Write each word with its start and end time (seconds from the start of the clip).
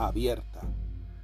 abierta. 0.00 0.60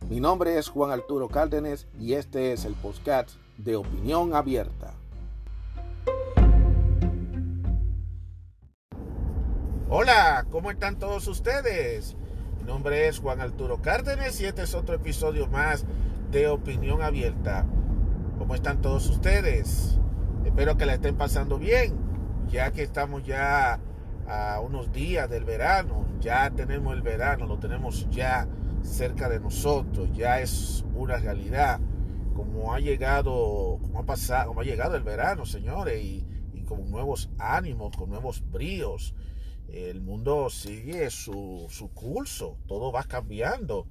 Mi 0.08 0.20
nombre 0.20 0.58
es 0.58 0.68
Juan 0.68 0.90
Arturo 0.90 1.28
Cárdenas 1.28 1.86
y 1.98 2.12
este 2.12 2.52
es 2.52 2.64
el 2.64 2.74
podcast 2.74 3.30
de 3.56 3.76
Opinión 3.76 4.34
Abierta. 4.34 4.94
Hola, 9.88 10.46
¿cómo 10.50 10.70
están 10.70 10.98
todos 10.98 11.26
ustedes? 11.26 12.16
Mi 12.58 12.64
nombre 12.64 13.08
es 13.08 13.18
Juan 13.18 13.40
Arturo 13.40 13.80
Cárdenas 13.80 14.40
y 14.40 14.44
este 14.44 14.62
es 14.62 14.74
otro 14.74 14.96
episodio 14.96 15.46
más 15.46 15.86
de 16.30 16.48
Opinión 16.48 17.02
Abierta. 17.02 17.64
¿Cómo 18.38 18.54
están 18.54 18.82
todos 18.82 19.08
ustedes? 19.08 19.98
Espero 20.44 20.76
que 20.76 20.86
la 20.86 20.94
estén 20.94 21.16
pasando 21.16 21.58
bien, 21.58 21.94
ya 22.48 22.70
que 22.72 22.82
estamos 22.82 23.24
ya 23.24 23.80
a 24.28 24.60
unos 24.60 24.92
días 24.92 25.30
del 25.30 25.44
verano, 25.44 26.04
ya 26.20 26.50
tenemos 26.50 26.94
el 26.94 27.02
verano, 27.02 27.46
lo 27.46 27.58
tenemos 27.58 28.08
ya 28.10 28.46
cerca 28.86 29.28
de 29.28 29.40
nosotros, 29.40 30.10
ya 30.14 30.40
es 30.40 30.84
una 30.94 31.16
realidad. 31.18 31.80
Como 32.34 32.74
ha 32.74 32.80
llegado, 32.80 33.78
como 33.80 34.00
ha 34.00 34.06
pasado, 34.06 34.48
como 34.48 34.60
ha 34.60 34.64
llegado 34.64 34.96
el 34.96 35.02
verano, 35.02 35.46
señores, 35.46 36.02
y, 36.02 36.24
con 36.66 36.90
nuevos 36.90 37.30
ánimos, 37.38 37.96
con 37.96 38.10
nuevos 38.10 38.42
bríos. 38.50 39.14
El 39.68 40.00
mundo 40.00 40.50
sigue 40.50 41.10
su, 41.10 41.66
su 41.70 41.92
curso, 41.92 42.58
todo 42.66 42.90
va 42.90 43.04
cambiando. 43.04 43.86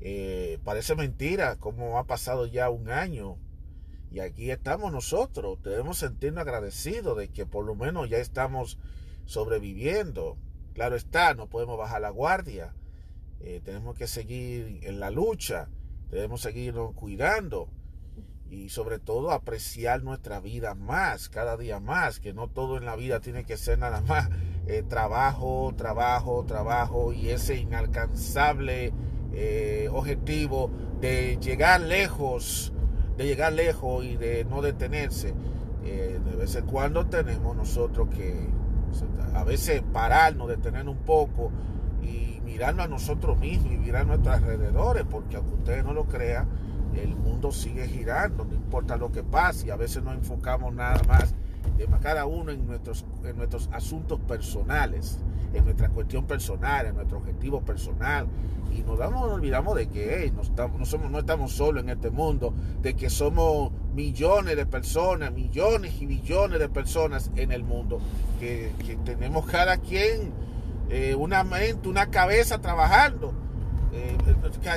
Eh, 0.00 0.60
parece 0.62 0.94
mentira 0.94 1.56
como 1.56 1.98
ha 1.98 2.04
pasado 2.04 2.46
ya 2.46 2.70
un 2.70 2.90
año 2.90 3.38
y 4.10 4.20
aquí 4.20 4.50
estamos 4.50 4.92
nosotros. 4.92 5.62
Debemos 5.62 5.98
sentirnos 5.98 6.42
agradecidos 6.42 7.18
de 7.18 7.28
que 7.28 7.44
por 7.44 7.64
lo 7.64 7.74
menos 7.74 8.08
ya 8.08 8.18
estamos 8.18 8.78
sobreviviendo. 9.24 10.38
Claro 10.74 10.96
está, 10.96 11.34
no 11.34 11.48
podemos 11.48 11.76
bajar 11.76 12.00
la 12.00 12.10
guardia. 12.10 12.74
Eh, 13.40 13.60
tenemos 13.64 13.96
que 13.96 14.06
seguir 14.06 14.80
en 14.82 14.98
la 14.98 15.10
lucha, 15.10 15.68
debemos 16.10 16.40
seguirnos 16.40 16.94
cuidando 16.94 17.68
y 18.48 18.68
sobre 18.68 18.98
todo 18.98 19.30
apreciar 19.30 20.02
nuestra 20.02 20.40
vida 20.40 20.74
más, 20.74 21.28
cada 21.28 21.56
día 21.56 21.80
más, 21.80 22.20
que 22.20 22.32
no 22.32 22.48
todo 22.48 22.76
en 22.76 22.84
la 22.84 22.96
vida 22.96 23.20
tiene 23.20 23.44
que 23.44 23.56
ser 23.56 23.78
nada 23.78 24.00
más 24.02 24.30
eh, 24.66 24.82
trabajo, 24.88 25.72
trabajo, 25.76 26.44
trabajo 26.44 27.12
y 27.12 27.30
ese 27.30 27.56
inalcanzable 27.56 28.92
eh, 29.32 29.88
objetivo 29.92 30.70
de 31.00 31.38
llegar 31.40 31.80
lejos, 31.80 32.72
de 33.16 33.26
llegar 33.26 33.52
lejos 33.52 34.04
y 34.04 34.16
de 34.16 34.44
no 34.44 34.62
detenerse. 34.62 35.34
de 35.82 36.36
vez 36.36 36.56
en 36.56 36.66
cuando 36.66 37.06
tenemos 37.06 37.54
nosotros 37.54 38.08
que 38.08 38.48
a 39.34 39.44
veces 39.44 39.82
pararnos, 39.92 40.48
detener 40.48 40.88
un 40.88 40.98
poco 40.98 41.52
y 42.02 42.35
mirarnos 42.46 42.86
a 42.86 42.88
nosotros 42.88 43.38
mismos 43.38 43.72
y 43.72 43.76
mirar 43.76 44.02
a 44.02 44.04
nuestros 44.04 44.36
alrededores, 44.36 45.04
porque 45.10 45.36
aunque 45.36 45.54
ustedes 45.54 45.84
no 45.84 45.92
lo 45.92 46.04
crean, 46.04 46.48
el 46.94 47.14
mundo 47.14 47.52
sigue 47.52 47.86
girando, 47.86 48.44
no 48.44 48.54
importa 48.54 48.96
lo 48.96 49.12
que 49.12 49.22
pase, 49.22 49.66
y 49.66 49.70
a 49.70 49.76
veces 49.76 50.02
nos 50.02 50.14
enfocamos 50.14 50.72
nada 50.72 51.00
más 51.06 51.34
de 51.76 51.86
cada 52.00 52.24
uno 52.24 52.52
en 52.52 52.66
nuestros, 52.66 53.04
en 53.24 53.36
nuestros 53.36 53.68
asuntos 53.72 54.20
personales, 54.20 55.18
en 55.52 55.64
nuestra 55.64 55.88
cuestión 55.88 56.24
personal, 56.24 56.86
en 56.86 56.94
nuestro 56.94 57.18
objetivo 57.18 57.60
personal, 57.60 58.26
y 58.74 58.82
nos 58.82 58.98
damos, 58.98 59.30
olvidamos 59.30 59.74
de 59.74 59.88
que 59.88 60.32
no, 60.34 60.42
estamos, 60.42 60.78
no, 60.78 60.86
somos, 60.86 61.10
no 61.10 61.18
estamos 61.18 61.52
solos 61.52 61.82
en 61.82 61.90
este 61.90 62.10
mundo, 62.10 62.54
de 62.80 62.94
que 62.94 63.10
somos 63.10 63.72
millones 63.94 64.56
de 64.56 64.66
personas, 64.66 65.32
millones 65.32 66.00
y 66.00 66.06
millones 66.06 66.60
de 66.60 66.68
personas 66.68 67.30
en 67.36 67.52
el 67.52 67.64
mundo, 67.64 68.00
que 68.38 68.70
tenemos 69.04 69.46
cada 69.46 69.78
quien 69.78 70.32
eh, 70.88 71.14
una 71.14 71.44
mente, 71.44 71.88
una 71.88 72.06
cabeza 72.06 72.58
trabajando. 72.60 73.34
Eh, 73.92 74.16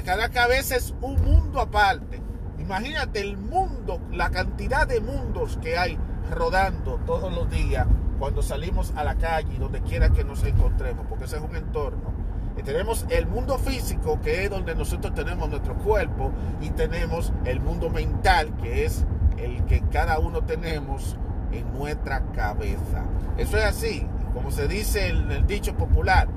cada 0.06 0.30
cabeza 0.30 0.76
es 0.76 0.94
un 1.02 1.22
mundo 1.24 1.60
aparte. 1.60 2.22
Imagínate 2.58 3.22
el 3.22 3.38
mundo, 3.38 4.00
la 4.12 4.30
cantidad 4.30 4.88
de 4.88 5.02
mundos 5.02 5.58
que 5.62 5.78
hay 5.78 5.98
rodando 6.32 7.00
todos 7.06 7.34
los 7.34 7.50
días 7.50 7.88
cuando 8.20 8.42
salimos 8.42 8.92
a 8.96 9.04
la 9.04 9.16
calle, 9.16 9.58
donde 9.58 9.82
quiera 9.82 10.10
que 10.10 10.24
nos 10.24 10.44
encontremos, 10.44 11.06
porque 11.08 11.26
ese 11.26 11.38
es 11.38 11.42
un 11.42 11.56
entorno. 11.56 12.14
Y 12.58 12.64
tenemos 12.64 13.06
el 13.10 13.28
mundo 13.28 13.58
físico, 13.58 14.20
que 14.22 14.44
es 14.44 14.50
donde 14.50 14.76
nosotros 14.76 15.14
tenemos 15.14 15.50
nuestro 15.50 15.76
cuerpo, 15.76 16.32
y 16.60 16.70
tenemos 16.72 17.32
el 17.46 17.62
mundo 17.62 17.90
mental, 17.90 18.54
que 18.62 18.86
es 18.86 19.06
el 19.38 19.64
que 19.66 19.82
cada 19.90 20.20
uno 20.20 20.44
tenemos 20.44 21.18
en 21.52 21.72
nuestra 21.72 22.22
cabeza. 22.34 23.06
Eso 23.38 23.58
es 23.58 23.64
así 23.64 24.06
como 24.34 24.52
se 24.52 24.68
dice 24.68 25.10
en 25.10 25.32
el 25.32 25.48
dicho 25.48 25.76
popular, 25.76 26.28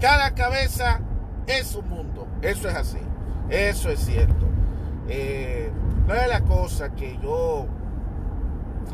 cada 0.00 0.32
cabeza 0.34 1.00
es 1.46 1.74
un 1.74 1.88
mundo. 1.88 2.26
Eso 2.42 2.68
es 2.68 2.74
así. 2.74 2.98
Eso 3.48 3.90
es 3.90 4.00
cierto. 4.00 4.46
Eh, 5.08 5.70
no 6.06 6.14
es 6.14 6.28
la 6.28 6.40
cosa 6.42 6.90
que 6.90 7.18
yo 7.22 7.66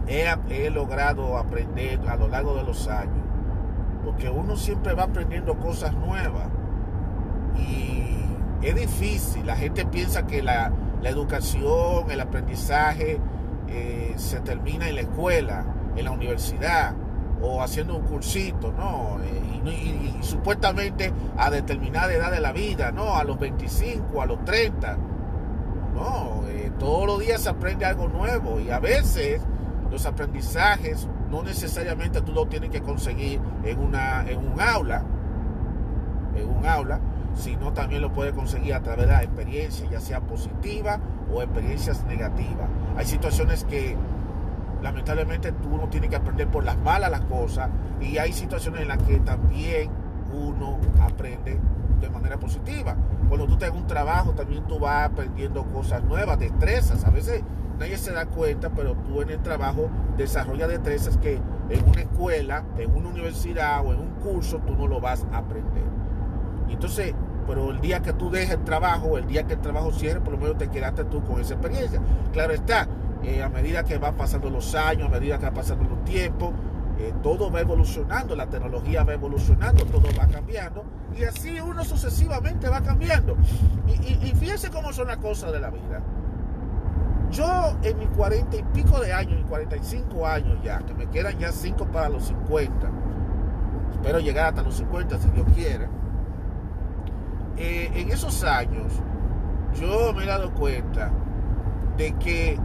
he, 0.06 0.70
logrado 0.70 1.36
aprender 1.38 2.00
a 2.08 2.16
lo 2.16 2.28
largo 2.28 2.54
de 2.56 2.64
los 2.64 2.88
años. 2.88 3.24
Porque 4.04 4.28
uno 4.28 4.56
siempre 4.56 4.94
va 4.94 5.04
aprendiendo 5.04 5.58
cosas 5.58 5.94
nuevas. 5.94 6.48
Y 7.56 8.16
es 8.62 8.75
difícil. 8.75 9.46
La 9.46 9.56
gente 9.56 9.86
piensa 9.86 10.26
que 10.26 10.42
la, 10.42 10.72
la 11.02 11.08
educación, 11.08 12.10
el 12.10 12.20
aprendizaje 12.20 13.20
eh, 13.69 14.14
se 14.16 14.40
termina 14.40 14.88
en 14.88 14.96
la 14.96 15.02
escuela, 15.02 15.64
en 15.96 16.04
la 16.04 16.10
universidad 16.10 16.94
o 17.43 17.62
haciendo 17.62 17.97
un 17.97 18.03
cursito, 18.03 18.72
¿no? 18.72 19.19
Eh, 19.22 19.60
y, 19.71 20.22
supuestamente 20.22 21.12
a 21.37 21.50
determinada 21.50 22.12
edad 22.12 22.31
de 22.31 22.41
la 22.41 22.53
vida, 22.53 22.93
¿no? 22.93 23.16
A 23.16 23.25
los 23.25 23.38
25, 23.38 24.21
a 24.21 24.26
los 24.26 24.44
30. 24.44 24.99
No, 25.94 26.43
eh, 26.49 26.72
todos 26.78 27.06
los 27.06 27.21
días 27.21 27.43
se 27.43 27.49
aprende 27.49 27.84
algo 27.84 28.09
nuevo 28.09 28.60
y 28.60 28.71
a 28.71 28.78
veces 28.78 29.41
los 29.91 30.04
aprendizajes 30.06 31.09
no 31.31 31.43
necesariamente 31.43 32.21
tú 32.21 32.32
lo 32.32 32.47
tienes 32.47 32.71
que 32.71 32.81
conseguir 32.82 33.41
en, 33.65 33.78
una, 33.78 34.28
en 34.28 34.38
un 34.38 34.60
aula, 34.60 35.03
en 36.37 36.49
un 36.49 36.66
aula, 36.66 37.00
sino 37.34 37.72
también 37.72 38.03
lo 38.03 38.12
puedes 38.12 38.32
conseguir 38.32 38.75
a 38.75 38.82
través 38.82 39.06
de 39.06 39.12
la 39.12 39.22
experiencia, 39.22 39.88
ya 39.91 40.00
sea 40.00 40.20
positiva 40.20 40.99
o 41.32 41.43
experiencias 41.43 42.05
negativas. 42.05 42.69
Hay 42.97 43.06
situaciones 43.06 43.65
que 43.65 43.97
lamentablemente 44.83 45.53
tú 45.53 45.77
no 45.77 45.89
tienes 45.89 46.11
que 46.11 46.16
aprender 46.16 46.49
por 46.49 46.65
las 46.65 46.78
malas 46.78 47.11
las 47.11 47.22
cosas 47.22 47.69
y 48.00 48.19
hay 48.19 48.33
situaciones 48.33 48.83
en 48.83 48.89
las 48.89 49.03
que 49.03 49.19
también 49.21 49.91
uno 50.33 50.78
aprende 51.00 51.59
de 52.00 52.11
manera 52.11 52.39
positiva. 52.39 52.97
Cuando 53.28 53.47
tú 53.47 53.56
tengas 53.56 53.77
un 53.77 53.87
trabajo 53.87 54.33
también 54.33 54.65
tú 54.67 54.78
vas 54.78 55.06
aprendiendo 55.06 55.65
cosas 55.65 56.03
nuevas, 56.05 56.38
destrezas. 56.38 57.05
A 57.05 57.11
veces 57.11 57.43
nadie 57.78 57.97
se 57.97 58.12
da 58.12 58.27
cuenta, 58.27 58.71
pero 58.71 58.94
tú 58.94 59.22
en 59.22 59.31
el 59.31 59.41
trabajo 59.41 59.88
desarrollas 60.17 60.69
destrezas 60.69 61.17
que 61.17 61.41
en 61.69 61.88
una 61.88 62.00
escuela, 62.00 62.65
en 62.78 62.94
una 62.94 63.09
universidad 63.09 63.84
o 63.84 63.93
en 63.93 64.00
un 64.00 64.11
curso 64.23 64.58
tú 64.67 64.76
no 64.76 64.87
lo 64.87 65.00
vas 65.00 65.26
a 65.32 65.38
aprender. 65.38 65.85
Entonces, 66.69 67.14
pero 67.47 67.70
el 67.70 67.81
día 67.81 68.02
que 68.02 68.12
tú 68.12 68.31
dejes 68.31 68.56
el 68.56 68.64
trabajo, 68.64 69.17
el 69.17 69.26
día 69.26 69.44
que 69.44 69.55
el 69.55 69.61
trabajo 69.61 69.91
cierre, 69.91 70.20
por 70.20 70.35
lo 70.35 70.38
menos 70.38 70.58
te 70.58 70.69
quedaste 70.69 71.05
tú 71.05 71.25
con 71.25 71.41
esa 71.41 71.55
experiencia. 71.55 72.00
Claro 72.32 72.52
está, 72.52 72.87
eh, 73.23 73.43
a 73.43 73.49
medida 73.49 73.85
que 73.85 73.99
van 73.99 74.17
pasando 74.17 74.50
los 74.50 74.75
años, 74.75 75.09
a 75.09 75.11
medida 75.11 75.38
que 75.38 75.47
va 75.47 75.53
pasando 75.53 75.85
los 75.85 76.05
tiempos, 76.05 76.53
eh, 76.99 77.12
todo 77.23 77.50
va 77.50 77.61
evolucionando, 77.61 78.35
la 78.35 78.47
tecnología 78.47 79.05
va 79.05 79.15
evolucionando, 79.15 79.85
todo 79.87 80.09
va 80.19 80.26
cambiando, 80.26 80.85
y 81.17 81.25
así 81.25 81.61
uno 81.61 81.85
sucesivamente 81.85 82.69
va 82.69 82.81
cambiando. 82.81 83.37
Y, 83.87 84.32
fíjense 84.35 84.70
cómo 84.70 84.93
son 84.93 85.09
las 85.09 85.19
cosas 85.19 85.53
de 85.53 85.61
la 85.61 85.70
vida. 85.70 86.03
Yo 87.31 87.76
en 87.82 87.99
mis 87.99 88.09
cuarenta 88.09 88.56
y 88.56 88.62
pico 88.62 88.99
de 89.00 89.12
años, 89.12 89.38
mis 89.38 89.47
45 89.47 90.26
años 90.26 90.59
ya, 90.62 90.79
que 90.79 90.94
me 90.94 91.06
quedan 91.09 91.38
ya 91.38 91.53
cinco 91.53 91.87
para 91.87 92.09
los 92.09 92.25
50, 92.25 92.91
espero 93.93 94.19
llegar 94.19 94.47
hasta 94.47 94.62
los 94.62 94.75
50 94.76 95.19
si 95.19 95.29
Dios 95.31 95.47
quiere, 95.55 95.88
eh, 97.56 97.91
en 97.94 98.11
esos 98.11 98.43
años 98.44 98.93
yo 99.79 100.12
me 100.14 100.25
he 100.25 100.26
dado 100.26 100.53
cuenta 100.55 101.11
de 101.97 102.12
que 102.14 102.59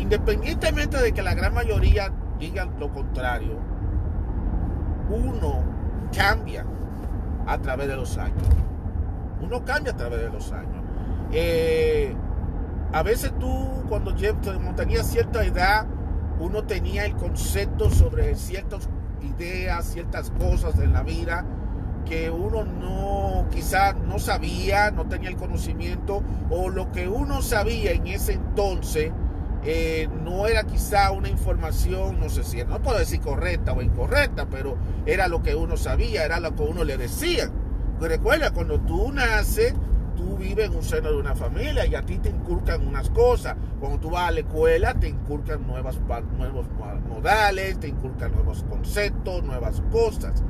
independientemente 0.00 1.00
de 1.00 1.12
que 1.12 1.22
la 1.22 1.34
gran 1.34 1.54
mayoría 1.54 2.10
digan 2.38 2.78
lo 2.78 2.90
contrario, 2.90 3.58
uno 5.10 5.62
cambia 6.16 6.64
a 7.46 7.58
través 7.58 7.88
de 7.88 7.96
los 7.96 8.16
años. 8.18 8.42
Uno 9.42 9.64
cambia 9.64 9.92
a 9.92 9.96
través 9.96 10.20
de 10.20 10.30
los 10.30 10.52
años. 10.52 10.82
eh, 11.32 12.14
a 12.92 13.04
veces 13.04 13.32
tú 13.38 13.84
cuando 13.88 14.14
tenías 14.74 15.06
cierta 15.06 15.44
edad, 15.44 15.86
uno 16.40 16.64
tenía 16.64 17.04
el 17.04 17.14
concepto 17.14 17.88
sobre 17.90 18.34
ciertas 18.34 18.88
ideas, 19.22 19.84
ciertas 19.84 20.30
cosas 20.30 20.78
en 20.80 20.92
la 20.92 21.02
vida 21.02 21.44
que 22.04 22.30
uno 22.30 22.64
no, 22.64 23.46
quizás 23.50 23.94
no 23.96 24.18
sabía, 24.18 24.90
no 24.90 25.06
tenía 25.06 25.28
el 25.28 25.36
conocimiento, 25.36 26.22
o 26.50 26.68
lo 26.68 26.90
que 26.90 27.08
uno 27.08 27.42
sabía 27.42 27.92
en 27.92 28.08
ese 28.08 28.32
entonces 28.32 29.12
eh, 29.64 30.08
no 30.22 30.46
era 30.46 30.64
quizá 30.64 31.10
una 31.10 31.28
información, 31.28 32.18
no 32.18 32.30
sé 32.30 32.44
si, 32.44 32.64
no 32.64 32.80
puedo 32.80 32.98
decir 32.98 33.20
correcta 33.20 33.72
o 33.72 33.82
incorrecta, 33.82 34.46
pero 34.48 34.76
era 35.06 35.28
lo 35.28 35.42
que 35.42 35.54
uno 35.54 35.76
sabía, 35.76 36.24
era 36.24 36.40
lo 36.40 36.54
que 36.54 36.62
uno 36.62 36.84
le 36.84 36.96
decía. 36.96 37.50
Recuerda, 38.00 38.52
cuando 38.52 38.80
tú 38.80 39.12
naces, 39.12 39.74
tú 40.16 40.36
vives 40.36 40.66
en 40.66 40.76
un 40.76 40.82
seno 40.82 41.10
de 41.10 41.18
una 41.18 41.34
familia 41.34 41.84
y 41.86 41.94
a 41.94 42.02
ti 42.02 42.18
te 42.18 42.30
inculcan 42.30 42.86
unas 42.86 43.10
cosas. 43.10 43.56
Cuando 43.78 43.98
tú 44.00 44.10
vas 44.10 44.28
a 44.28 44.30
la 44.30 44.40
escuela, 44.40 44.94
te 44.94 45.08
inculcan 45.08 45.66
nuevas, 45.66 45.98
nuevos 46.38 46.66
modales, 47.08 47.78
te 47.78 47.88
inculcan 47.88 48.32
nuevos 48.32 48.64
conceptos, 48.68 49.42
nuevas 49.44 49.82
cosas. 49.92 50.42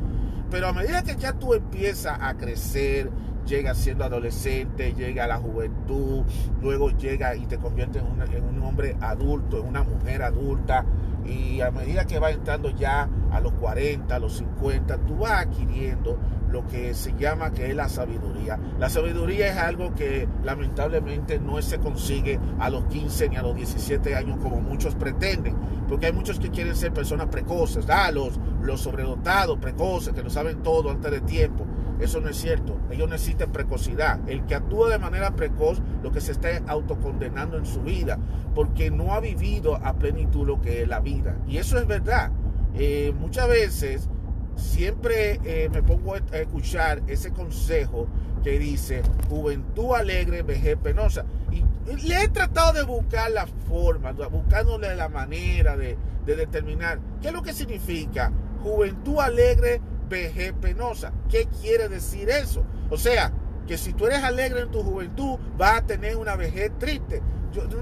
Pero 0.50 0.68
a 0.68 0.72
medida 0.72 1.02
que 1.02 1.16
ya 1.16 1.32
tú 1.32 1.54
empiezas 1.54 2.18
a 2.20 2.36
crecer, 2.36 3.10
llega 3.46 3.75
siendo 3.75 4.04
adolescente, 4.04 4.94
llega 4.94 5.25
a 5.25 5.28
la 5.28 5.38
juventud, 5.38 6.25
luego 6.60 6.90
llega 6.90 7.34
y 7.37 7.46
te 7.46 7.58
convierte 7.58 7.98
en, 7.98 8.44
un 8.44 8.62
hombre 8.62 8.96
adulto, 9.00 9.58
en 9.58 9.66
una 9.66 9.82
mujer 9.82 10.22
adulta, 10.22 10.84
y 11.25 11.60
a 11.60 11.70
medida 11.70 12.06
que 12.06 12.19
va 12.19 12.31
entrando 12.31 12.70
ya 12.70 13.08
a 13.31 13.40
los 13.40 13.52
40, 13.52 14.14
a 14.14 14.19
los 14.19 14.38
50, 14.38 14.98
tú 14.98 15.19
vas 15.19 15.46
adquiriendo 15.46 16.19
lo 16.50 16.66
que 16.66 16.94
se 16.94 17.14
llama 17.16 17.52
que 17.52 17.70
es 17.70 17.76
la 17.76 17.88
sabiduría. 17.88 18.58
La 18.78 18.88
sabiduría 18.88 19.48
es 19.48 19.56
algo 19.56 19.94
que 19.94 20.26
lamentablemente 20.42 21.38
no 21.38 21.60
se 21.62 21.78
consigue 21.78 22.40
a 22.58 22.70
los 22.70 22.84
15 22.87 23.28
ni 23.28 23.37
a 23.37 23.42
los 23.42 23.54
17 23.54 24.16
años 24.16 24.38
como 24.42 24.60
muchos 24.60 24.94
pretenden, 24.94 25.54
porque 25.88 26.06
hay 26.06 26.12
muchos 26.12 26.40
que 26.40 26.50
quieren 26.50 26.75
ser 26.75 26.92
personas 26.92 27.28
precoces, 27.28 27.88
ah, 27.88 28.10
los, 28.10 28.40
los 28.62 28.81
sobredotados, 28.81 29.58
precoces, 29.58 30.12
que 30.12 30.22
lo 30.22 30.31
saben 30.31 30.62
todo 30.62 30.90
antes 30.90 31.10
de 31.10 31.20
tiempo. 31.20 31.64
Eso 32.00 32.20
no 32.20 32.29
es 32.29 32.37
cierto. 32.37 32.81
Ellos 32.91 33.08
necesitan 33.08 33.52
precocidad. 33.52 34.20
El 34.29 34.44
que 34.47 34.55
actúa 34.55 34.88
de 34.88 34.99
manera 34.99 35.37
precoz, 35.37 35.81
lo 36.02 36.11
que 36.11 36.20
se 36.20 36.32
está 36.32 36.49
autocondenando 36.67 37.56
en 37.56 37.67
su 37.67 37.81
vida, 37.82 38.19
porque 38.55 38.91
no 38.91 39.14
ha 39.14 39.20
vivido 39.20 39.76
a 39.76 39.94
plenitud 39.94 40.47
lo 40.47 40.61
que 40.61 40.82
es 40.82 40.88
la 40.88 41.00
vida. 41.00 41.37
Y 41.47 41.58
eso 41.58 41.79
es 41.79 41.87
verdad. 41.87 42.31
Eh, 42.75 43.12
muchas 43.19 43.49
veces 43.49 44.08
siempre 44.56 45.41
eh, 45.44 45.69
me 45.70 45.82
pongo 45.82 46.14
a 46.14 46.19
escuchar 46.38 47.02
ese 47.06 47.32
consejo 47.32 48.06
que 48.43 48.58
dice 48.58 49.02
juventud 49.29 49.94
alegre, 49.94 50.43
vejez 50.43 50.76
penosa. 50.76 51.25
Y 51.50 51.64
le 52.06 52.25
he 52.25 52.29
tratado 52.29 52.73
de 52.73 52.82
buscar 52.82 53.31
la 53.31 53.47
forma, 53.47 54.12
buscándole 54.12 54.94
la 54.94 55.08
manera 55.08 55.76
de, 55.76 55.97
de 56.25 56.37
determinar 56.37 56.99
qué 57.20 57.29
es 57.29 57.35
lo 57.35 57.43
que 57.43 57.52
significa 57.52 58.32
juventud 58.62 59.19
alegre, 59.19 59.81
vejez 60.10 60.52
penosa. 60.52 61.12
¿Qué 61.30 61.48
quiere 61.62 61.88
decir 61.88 62.28
eso? 62.28 62.64
O 62.90 62.98
sea, 62.98 63.32
que 63.66 63.78
si 63.78 63.94
tú 63.94 64.06
eres 64.06 64.22
alegre 64.22 64.60
en 64.60 64.70
tu 64.70 64.82
juventud, 64.82 65.38
vas 65.56 65.78
a 65.78 65.86
tener 65.86 66.16
una 66.16 66.36
vejez 66.36 66.70
triste. 66.78 67.22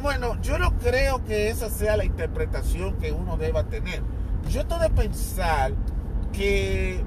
bueno, 0.00 0.40
yo 0.42 0.58
no 0.58 0.78
creo 0.78 1.24
que 1.24 1.50
esa 1.50 1.68
sea 1.68 1.96
la 1.96 2.04
interpretación 2.04 2.96
que 2.98 3.10
uno 3.10 3.36
deba 3.36 3.64
tener. 3.64 4.02
Yo 4.48 4.66
tengo 4.66 4.80
de 4.80 4.90
pensar 4.90 5.72
que 6.32 7.02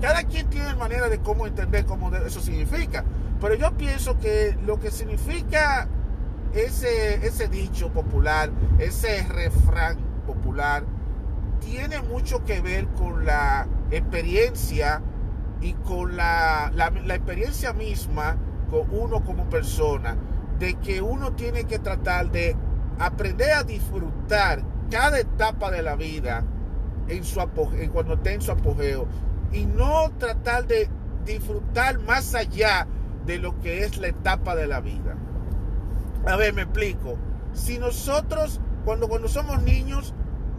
cada 0.00 0.24
quien 0.24 0.50
tiene 0.50 0.74
manera 0.74 1.08
de 1.08 1.18
cómo 1.20 1.46
entender 1.46 1.84
cómo 1.84 2.14
eso 2.16 2.40
significa. 2.40 3.04
Pero 3.40 3.54
yo 3.54 3.76
pienso 3.76 4.18
que 4.18 4.56
lo 4.64 4.80
que 4.80 4.90
significa 4.90 5.88
ese, 6.54 7.26
ese 7.26 7.48
dicho 7.48 7.92
popular, 7.92 8.50
ese 8.78 9.22
refrán 9.24 9.98
popular, 10.26 10.84
tiene 11.60 12.00
mucho 12.02 12.44
que 12.44 12.60
ver 12.60 12.86
con 12.88 13.24
la 13.24 13.66
experiencia 13.98 15.02
y 15.60 15.72
con 15.74 16.16
la, 16.16 16.70
la, 16.74 17.14
experiencia 17.14 17.72
misma 17.72 18.36
con 18.70 18.86
uno 18.90 19.24
como 19.24 19.48
persona, 19.48 20.16
de 20.58 20.74
que 20.74 21.00
uno 21.00 21.32
tiene 21.32 21.64
que 21.64 21.78
tratar 21.78 22.30
de 22.30 22.56
aprender 22.98 23.52
a 23.52 23.62
disfrutar 23.64 24.62
cada 24.90 25.18
etapa 25.18 25.70
de 25.70 25.82
la 25.82 25.96
vida 25.96 26.44
en 27.08 27.24
su 27.24 27.40
apogeo, 27.40 27.92
cuando 27.92 28.14
esté 28.14 28.34
en 28.34 28.42
su 28.42 28.52
apogeo 28.52 29.06
y 29.52 29.66
no 29.66 30.10
tratar 30.18 30.66
de 30.66 30.88
disfrutar 31.24 31.98
más 32.00 32.34
allá 32.34 32.86
de 33.26 33.38
lo 33.38 33.58
que 33.60 33.84
es 33.84 33.96
la 33.98 34.08
etapa 34.08 34.54
de 34.54 34.66
la 34.66 34.80
vida. 34.80 35.16
A 36.26 36.36
ver, 36.36 36.52
me 36.54 36.62
explico. 36.62 37.16
Si 37.52 37.78
nosotros, 37.78 38.60
cuando, 38.84 39.08
cuando 39.08 39.28
somos 39.28 39.62
niños, 39.62 40.14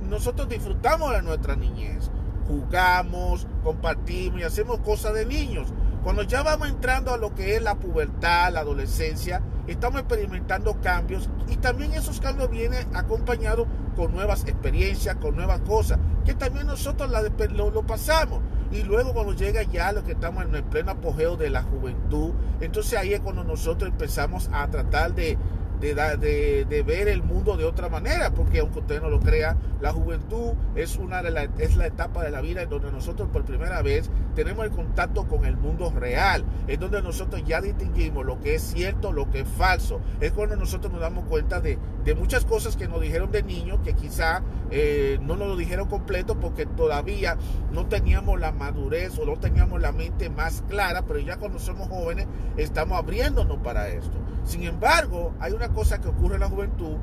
nosotros 0.09 0.47
disfrutamos 0.47 1.11
de 1.11 1.21
nuestra 1.21 1.55
niñez. 1.55 2.09
Jugamos, 2.47 3.47
compartimos 3.63 4.39
y 4.39 4.43
hacemos 4.43 4.79
cosas 4.79 5.13
de 5.13 5.25
niños. 5.25 5.73
Cuando 6.03 6.21
ya 6.21 6.43
vamos 6.43 6.67
entrando 6.67 7.11
a 7.11 7.17
lo 7.17 7.33
que 7.33 7.55
es 7.55 7.63
la 7.63 7.75
pubertad, 7.75 8.53
la 8.53 8.59
adolescencia, 8.59 9.41
estamos 9.65 10.01
experimentando 10.01 10.79
cambios 10.79 11.29
y 11.47 11.57
también 11.57 11.93
esos 11.93 12.21
cambios 12.21 12.51
vienen 12.51 12.87
acompañados 12.95 13.67
con 13.95 14.11
nuevas 14.13 14.43
experiencias, 14.43 15.15
con 15.15 15.35
nuevas 15.35 15.61
cosas, 15.61 15.97
que 16.23 16.35
también 16.35 16.67
nosotros 16.67 17.11
lo, 17.53 17.71
lo 17.71 17.83
pasamos. 17.83 18.41
Y 18.71 18.83
luego 18.83 19.13
cuando 19.13 19.33
llega 19.33 19.63
ya 19.63 19.91
lo 19.93 20.03
que 20.03 20.11
estamos 20.11 20.43
en 20.45 20.53
el 20.53 20.63
pleno 20.63 20.91
apogeo 20.91 21.37
de 21.37 21.49
la 21.49 21.63
juventud, 21.63 22.33
entonces 22.61 22.99
ahí 22.99 23.13
es 23.13 23.21
cuando 23.21 23.43
nosotros 23.43 23.89
empezamos 23.89 24.49
a 24.53 24.67
tratar 24.67 25.15
de 25.15 25.39
de, 25.79 26.65
de, 26.67 26.83
ver 26.83 27.07
el 27.07 27.23
mundo 27.23 27.57
de 27.57 27.65
otra 27.65 27.89
manera, 27.89 28.31
porque 28.31 28.59
aunque 28.59 28.79
usted 28.79 29.01
no 29.01 29.09
lo 29.09 29.19
crea, 29.19 29.57
la 29.81 29.91
juventud 29.91 30.53
es, 30.75 30.97
una 30.97 31.21
de 31.21 31.31
la, 31.31 31.43
es 31.57 31.75
la 31.75 31.87
etapa 31.87 32.23
de 32.23 32.31
la 32.31 32.41
vida 32.41 32.61
en 32.61 32.69
donde 32.69 32.91
nosotros 32.91 33.29
por 33.29 33.45
primera 33.45 33.81
vez 33.81 34.09
tenemos 34.35 34.65
el 34.65 34.71
contacto 34.71 35.27
con 35.27 35.45
el 35.45 35.57
mundo 35.57 35.91
real, 35.91 36.45
es 36.67 36.79
donde 36.79 37.01
nosotros 37.01 37.43
ya 37.45 37.61
distinguimos 37.61 38.25
lo 38.25 38.39
que 38.39 38.55
es 38.55 38.61
cierto, 38.61 39.11
lo 39.11 39.29
que 39.29 39.41
es 39.41 39.47
falso, 39.47 39.99
es 40.19 40.31
cuando 40.31 40.55
nosotros 40.55 40.91
nos 40.91 41.01
damos 41.01 41.25
cuenta 41.25 41.59
de, 41.59 41.77
de 42.03 42.15
muchas 42.15 42.45
cosas 42.45 42.75
que 42.75 42.87
nos 42.87 43.01
dijeron 43.01 43.31
de 43.31 43.43
niños 43.43 43.79
que 43.83 43.93
quizá 43.93 44.41
eh, 44.71 45.19
no 45.21 45.35
nos 45.35 45.47
lo 45.47 45.55
dijeron 45.55 45.87
completo 45.87 46.39
porque 46.39 46.65
todavía 46.65 47.37
no 47.71 47.87
teníamos 47.87 48.39
la 48.39 48.51
madurez 48.51 49.17
o 49.19 49.25
no 49.25 49.37
teníamos 49.37 49.81
la 49.81 49.91
mente 49.91 50.29
más 50.29 50.63
clara, 50.67 51.03
pero 51.03 51.19
ya 51.19 51.37
cuando 51.37 51.59
somos 51.59 51.87
jóvenes 51.89 52.27
estamos 52.57 52.97
abriéndonos 52.97 53.57
para 53.57 53.89
esto. 53.89 54.17
Sin 54.43 54.63
embargo, 54.63 55.33
hay 55.39 55.53
una 55.53 55.64
cosa 55.69 55.99
que 55.99 56.07
ocurre 56.07 56.35
en 56.35 56.41
la 56.41 56.49
juventud 56.49 56.97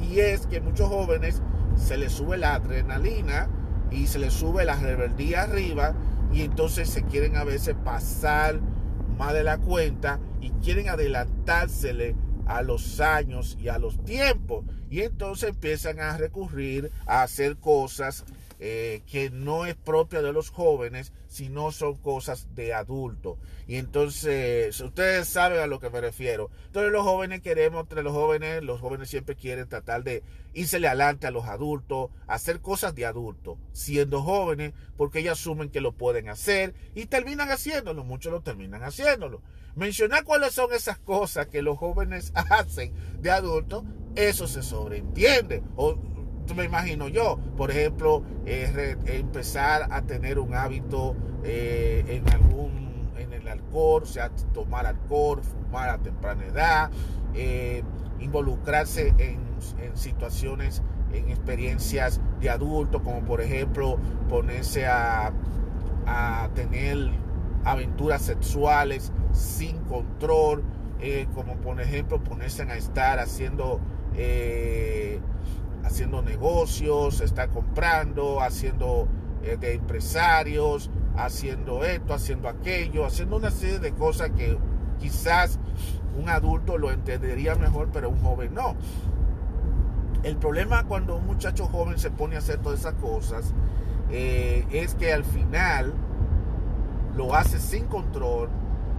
y 0.00 0.20
es 0.20 0.46
que 0.46 0.60
muchos 0.60 0.88
jóvenes 0.88 1.42
se 1.76 1.96
les 1.96 2.12
sube 2.12 2.36
la 2.36 2.54
adrenalina 2.54 3.48
y 3.90 4.06
se 4.06 4.18
les 4.18 4.32
sube 4.32 4.64
la 4.64 4.76
rebeldía 4.76 5.42
arriba 5.42 5.94
y 6.32 6.42
entonces 6.42 6.88
se 6.88 7.02
quieren 7.04 7.36
a 7.36 7.44
veces 7.44 7.74
pasar 7.84 8.60
más 9.18 9.32
de 9.32 9.44
la 9.44 9.58
cuenta 9.58 10.18
y 10.40 10.50
quieren 10.50 10.88
adelantársele 10.88 12.16
a 12.46 12.62
los 12.62 13.00
años 13.00 13.56
y 13.60 13.68
a 13.68 13.78
los 13.78 14.02
tiempos. 14.04 14.64
Y 14.90 15.00
entonces 15.02 15.50
empiezan 15.50 16.00
a 16.00 16.16
recurrir 16.16 16.90
a 17.06 17.22
hacer 17.22 17.56
cosas 17.56 18.24
eh, 18.60 19.02
que 19.06 19.30
no 19.30 19.66
es 19.66 19.74
propia 19.74 20.22
de 20.22 20.32
los 20.32 20.50
jóvenes, 20.50 21.12
sino 21.28 21.72
son 21.72 21.96
cosas 21.96 22.54
de 22.54 22.72
adultos. 22.72 23.38
Y 23.66 23.76
entonces, 23.76 24.80
ustedes 24.80 25.26
saben 25.28 25.60
a 25.60 25.66
lo 25.66 25.80
que 25.80 25.90
me 25.90 26.00
refiero. 26.00 26.50
Entonces 26.66 26.92
los 26.92 27.02
jóvenes 27.02 27.40
queremos, 27.40 27.82
entre 27.82 28.02
los 28.02 28.12
jóvenes, 28.12 28.62
los 28.62 28.80
jóvenes 28.80 29.08
siempre 29.08 29.34
quieren 29.34 29.68
tratar 29.68 30.04
de 30.04 30.22
irse 30.52 30.76
adelante 30.76 31.26
a 31.26 31.30
los 31.30 31.46
adultos, 31.46 32.10
hacer 32.26 32.60
cosas 32.60 32.94
de 32.94 33.06
adultos, 33.06 33.58
siendo 33.72 34.22
jóvenes, 34.22 34.72
porque 34.96 35.20
ellos 35.20 35.40
asumen 35.40 35.70
que 35.70 35.80
lo 35.80 35.92
pueden 35.92 36.28
hacer 36.28 36.74
y 36.94 37.06
terminan 37.06 37.50
haciéndolo, 37.50 38.04
muchos 38.04 38.32
lo 38.32 38.42
terminan 38.42 38.82
haciéndolo. 38.82 39.42
Mencionar 39.74 40.22
cuáles 40.22 40.54
son 40.54 40.72
esas 40.72 40.98
cosas 40.98 41.48
que 41.48 41.62
los 41.62 41.78
jóvenes 41.78 42.32
hacen 42.50 42.92
de 43.20 43.30
adultos, 43.30 43.84
eso 44.14 44.46
se 44.46 44.62
sobreentiende. 44.62 45.62
O 45.76 45.98
me 46.54 46.64
imagino 46.64 47.08
yo, 47.08 47.38
por 47.56 47.70
ejemplo, 47.70 48.22
empezar 48.44 49.88
a 49.90 50.02
tener 50.02 50.38
un 50.38 50.54
hábito 50.54 51.16
eh, 51.42 52.04
en 52.08 52.28
algún, 52.32 53.10
en 53.16 53.32
el 53.32 53.48
alcohol, 53.48 54.02
o 54.02 54.06
sea, 54.06 54.30
tomar 54.52 54.86
alcohol, 54.86 55.40
fumar 55.42 55.88
a 55.88 55.98
temprana 55.98 56.44
edad, 56.44 56.90
eh, 57.34 57.82
involucrarse 58.20 59.14
en, 59.18 59.44
situaciones, 59.94 60.82
en 61.12 61.30
experiencias 61.30 62.20
de 62.40 62.50
adulto, 62.50 63.02
como 63.02 63.20
por 63.24 63.40
ejemplo 63.40 63.98
ponerse 64.28 64.86
a, 64.86 65.32
tener 66.54 67.10
aventuras 67.64 68.20
sexuales 68.20 69.10
sin 69.32 69.78
control, 69.84 70.62
eh, 71.00 71.26
como 71.34 71.56
por 71.56 71.80
ejemplo 71.80 72.22
ponerse 72.22 72.62
a 72.62 72.76
estar 72.76 73.18
haciendo 73.18 73.80
haciendo 75.84 76.22
negocios, 76.22 77.20
está 77.20 77.48
comprando, 77.48 78.40
haciendo 78.40 79.06
eh, 79.42 79.56
de 79.58 79.74
empresarios, 79.74 80.90
haciendo 81.16 81.84
esto, 81.84 82.14
haciendo 82.14 82.48
aquello, 82.48 83.04
haciendo 83.04 83.36
una 83.36 83.50
serie 83.50 83.78
de 83.78 83.92
cosas 83.92 84.30
que 84.30 84.58
quizás 84.98 85.58
un 86.18 86.28
adulto 86.28 86.78
lo 86.78 86.90
entendería 86.90 87.54
mejor, 87.54 87.90
pero 87.92 88.08
un 88.08 88.20
joven 88.20 88.54
no. 88.54 88.74
El 90.22 90.36
problema 90.36 90.84
cuando 90.84 91.16
un 91.16 91.26
muchacho 91.26 91.66
joven 91.66 91.98
se 91.98 92.10
pone 92.10 92.36
a 92.36 92.38
hacer 92.38 92.58
todas 92.58 92.80
esas 92.80 92.94
cosas 92.94 93.52
eh, 94.10 94.66
es 94.70 94.94
que 94.94 95.12
al 95.12 95.24
final 95.24 95.92
lo 97.14 97.34
hace 97.34 97.58
sin 97.60 97.84
control, 97.86 98.48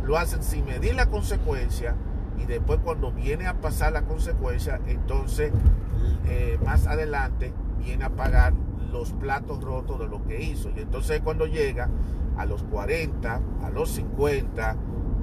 lo 0.03 0.17
hace 0.17 0.41
sin 0.43 0.65
medir 0.65 0.95
la 0.95 1.07
consecuencia 1.07 1.95
y 2.37 2.45
después 2.45 2.79
cuando 2.83 3.11
viene 3.11 3.47
a 3.47 3.55
pasar 3.55 3.93
la 3.93 4.03
consecuencia, 4.03 4.79
entonces 4.87 5.51
eh, 6.27 6.57
más 6.65 6.87
adelante 6.87 7.53
viene 7.83 8.05
a 8.05 8.09
pagar 8.09 8.53
los 8.91 9.13
platos 9.13 9.63
rotos 9.63 9.99
de 9.99 10.07
lo 10.07 10.23
que 10.25 10.41
hizo. 10.41 10.69
Y 10.75 10.81
entonces 10.81 11.21
cuando 11.21 11.45
llega 11.45 11.89
a 12.37 12.45
los 12.45 12.63
40, 12.63 13.41
a 13.63 13.69
los 13.69 13.91
50, 13.91 14.75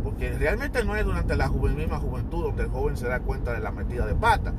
porque 0.03 0.33
realmente 0.33 0.85
no 0.85 0.97
es 0.97 1.05
durante 1.05 1.37
la 1.37 1.49
misma 1.49 1.99
juventud 1.99 2.45
donde 2.45 2.65
el 2.65 2.71
joven 2.71 2.97
se 2.97 3.09
da 3.09 3.21
cuenta 3.21 3.53
de 3.53 3.61
la 3.61 3.71
metida 3.71 4.07
de 4.07 4.15
pata, 4.15 4.53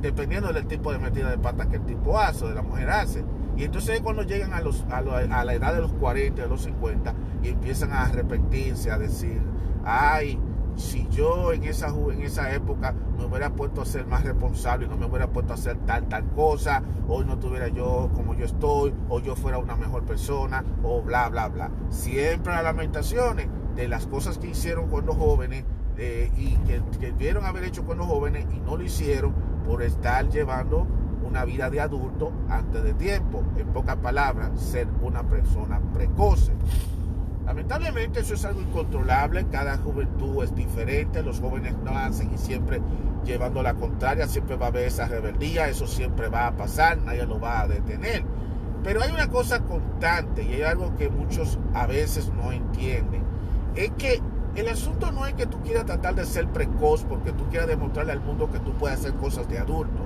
dependiendo 0.00 0.52
del 0.52 0.66
tipo 0.66 0.92
de 0.92 0.98
metida 0.98 1.30
de 1.30 1.38
pata 1.38 1.68
que 1.68 1.76
el 1.76 1.84
tipo 1.84 2.18
hace 2.18 2.44
o 2.44 2.48
de 2.48 2.54
la 2.54 2.62
mujer 2.62 2.90
hace. 2.90 3.24
Y 3.56 3.64
entonces 3.64 4.00
cuando 4.00 4.22
llegan 4.22 4.52
a, 4.52 4.60
los, 4.60 4.84
a, 4.90 4.98
a 4.98 5.44
la 5.44 5.54
edad 5.54 5.74
de 5.74 5.80
los 5.80 5.92
40, 5.92 6.42
de 6.42 6.48
los 6.48 6.62
50, 6.62 7.14
y 7.42 7.48
empiezan 7.48 7.92
a 7.92 8.02
arrepentirse, 8.02 8.90
a 8.90 8.98
decir, 8.98 9.40
ay, 9.84 10.38
si 10.76 11.06
yo 11.08 11.52
en 11.52 11.64
esa, 11.64 11.88
en 11.88 12.22
esa 12.22 12.52
época 12.54 12.94
me 13.16 13.24
hubiera 13.24 13.50
puesto 13.50 13.82
a 13.82 13.84
ser 13.84 14.06
más 14.06 14.24
responsable 14.24 14.88
no 14.88 14.96
me 14.96 15.06
hubiera 15.06 15.28
puesto 15.28 15.52
a 15.52 15.54
hacer 15.54 15.76
tal, 15.86 16.08
tal 16.08 16.24
cosa, 16.30 16.82
hoy 17.08 17.24
no 17.24 17.38
tuviera 17.38 17.68
yo 17.68 18.10
como 18.14 18.34
yo 18.34 18.44
estoy, 18.44 18.92
o 19.08 19.20
yo 19.20 19.36
fuera 19.36 19.58
una 19.58 19.76
mejor 19.76 20.04
persona, 20.04 20.64
o 20.82 21.02
bla, 21.02 21.28
bla, 21.28 21.48
bla. 21.48 21.70
Siempre 21.90 22.52
las 22.52 22.64
lamentaciones 22.64 23.48
de 23.74 23.88
las 23.88 24.06
cosas 24.06 24.38
que 24.38 24.48
hicieron 24.48 24.88
cuando 24.88 25.14
jóvenes 25.14 25.64
eh, 25.96 26.30
y 26.36 26.56
que, 26.66 26.82
que 26.98 27.12
debieron 27.12 27.44
haber 27.44 27.64
hecho 27.64 27.84
cuando 27.84 28.04
jóvenes 28.04 28.46
y 28.54 28.60
no 28.60 28.76
lo 28.76 28.82
hicieron 28.84 29.34
por 29.66 29.82
estar 29.82 30.28
llevando 30.28 30.86
una 31.24 31.44
vida 31.44 31.70
de 31.70 31.80
adulto 31.80 32.32
antes 32.48 32.82
de 32.84 32.94
tiempo. 32.94 33.42
En 33.56 33.68
pocas 33.68 33.96
palabras, 33.96 34.60
ser 34.60 34.88
una 35.02 35.22
persona 35.22 35.80
precoce. 35.92 36.52
Lamentablemente 37.46 38.20
eso 38.20 38.34
es 38.34 38.44
algo 38.44 38.62
incontrolable, 38.62 39.46
cada 39.50 39.76
juventud 39.76 40.42
es 40.42 40.54
diferente, 40.54 41.22
los 41.22 41.40
jóvenes 41.40 41.74
no 41.84 41.96
hacen 41.96 42.32
y 42.32 42.38
siempre 42.38 42.80
llevando 43.24 43.62
la 43.62 43.74
contraria, 43.74 44.26
siempre 44.26 44.56
va 44.56 44.66
a 44.66 44.68
haber 44.70 44.86
esa 44.86 45.06
rebeldía, 45.06 45.68
eso 45.68 45.86
siempre 45.86 46.28
va 46.28 46.46
a 46.46 46.56
pasar, 46.56 46.98
nadie 46.98 47.26
lo 47.26 47.38
va 47.38 47.60
a 47.60 47.68
detener. 47.68 48.24
Pero 48.82 49.02
hay 49.02 49.10
una 49.10 49.28
cosa 49.28 49.60
constante 49.60 50.42
y 50.42 50.54
hay 50.54 50.62
algo 50.62 50.96
que 50.96 51.10
muchos 51.10 51.58
a 51.74 51.86
veces 51.86 52.32
no 52.34 52.50
entienden, 52.50 53.22
es 53.74 53.90
que 53.98 54.22
el 54.56 54.68
asunto 54.68 55.10
no 55.10 55.26
es 55.26 55.34
que 55.34 55.46
tú 55.46 55.60
quieras 55.62 55.84
tratar 55.84 56.14
de 56.14 56.24
ser 56.24 56.46
precoz 56.48 57.04
porque 57.04 57.32
tú 57.32 57.44
quieras 57.50 57.68
demostrarle 57.68 58.12
al 58.12 58.20
mundo 58.20 58.50
que 58.50 58.60
tú 58.60 58.72
puedes 58.74 59.00
hacer 59.00 59.14
cosas 59.14 59.48
de 59.48 59.58
adulto. 59.58 60.04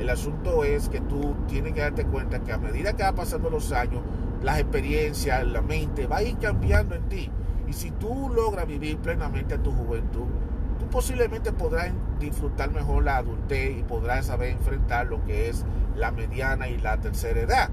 El 0.00 0.10
asunto 0.10 0.64
es 0.64 0.88
que 0.88 1.00
tú 1.00 1.36
tienes 1.46 1.72
que 1.72 1.80
darte 1.80 2.04
cuenta 2.04 2.40
que 2.40 2.52
a 2.52 2.58
medida 2.58 2.94
que 2.94 3.04
va 3.04 3.12
pasando 3.12 3.48
los 3.48 3.72
años, 3.72 4.02
las 4.42 4.58
experiencias, 4.58 5.46
la 5.46 5.62
mente, 5.62 6.06
va 6.06 6.18
a 6.18 6.22
ir 6.22 6.38
cambiando 6.38 6.94
en 6.94 7.08
ti. 7.08 7.30
Y 7.66 7.72
si 7.72 7.90
tú 7.92 8.30
logras 8.34 8.66
vivir 8.66 8.98
plenamente 8.98 9.58
tu 9.58 9.72
juventud, 9.72 10.26
tú 10.78 10.86
posiblemente 10.88 11.52
podrás 11.52 11.92
disfrutar 12.20 12.70
mejor 12.70 13.04
la 13.04 13.18
adultez 13.18 13.78
y 13.78 13.82
podrás 13.82 14.26
saber 14.26 14.50
enfrentar 14.50 15.06
lo 15.06 15.24
que 15.24 15.48
es 15.48 15.64
la 15.96 16.12
mediana 16.12 16.68
y 16.68 16.78
la 16.78 16.98
tercera 16.98 17.40
edad. 17.40 17.70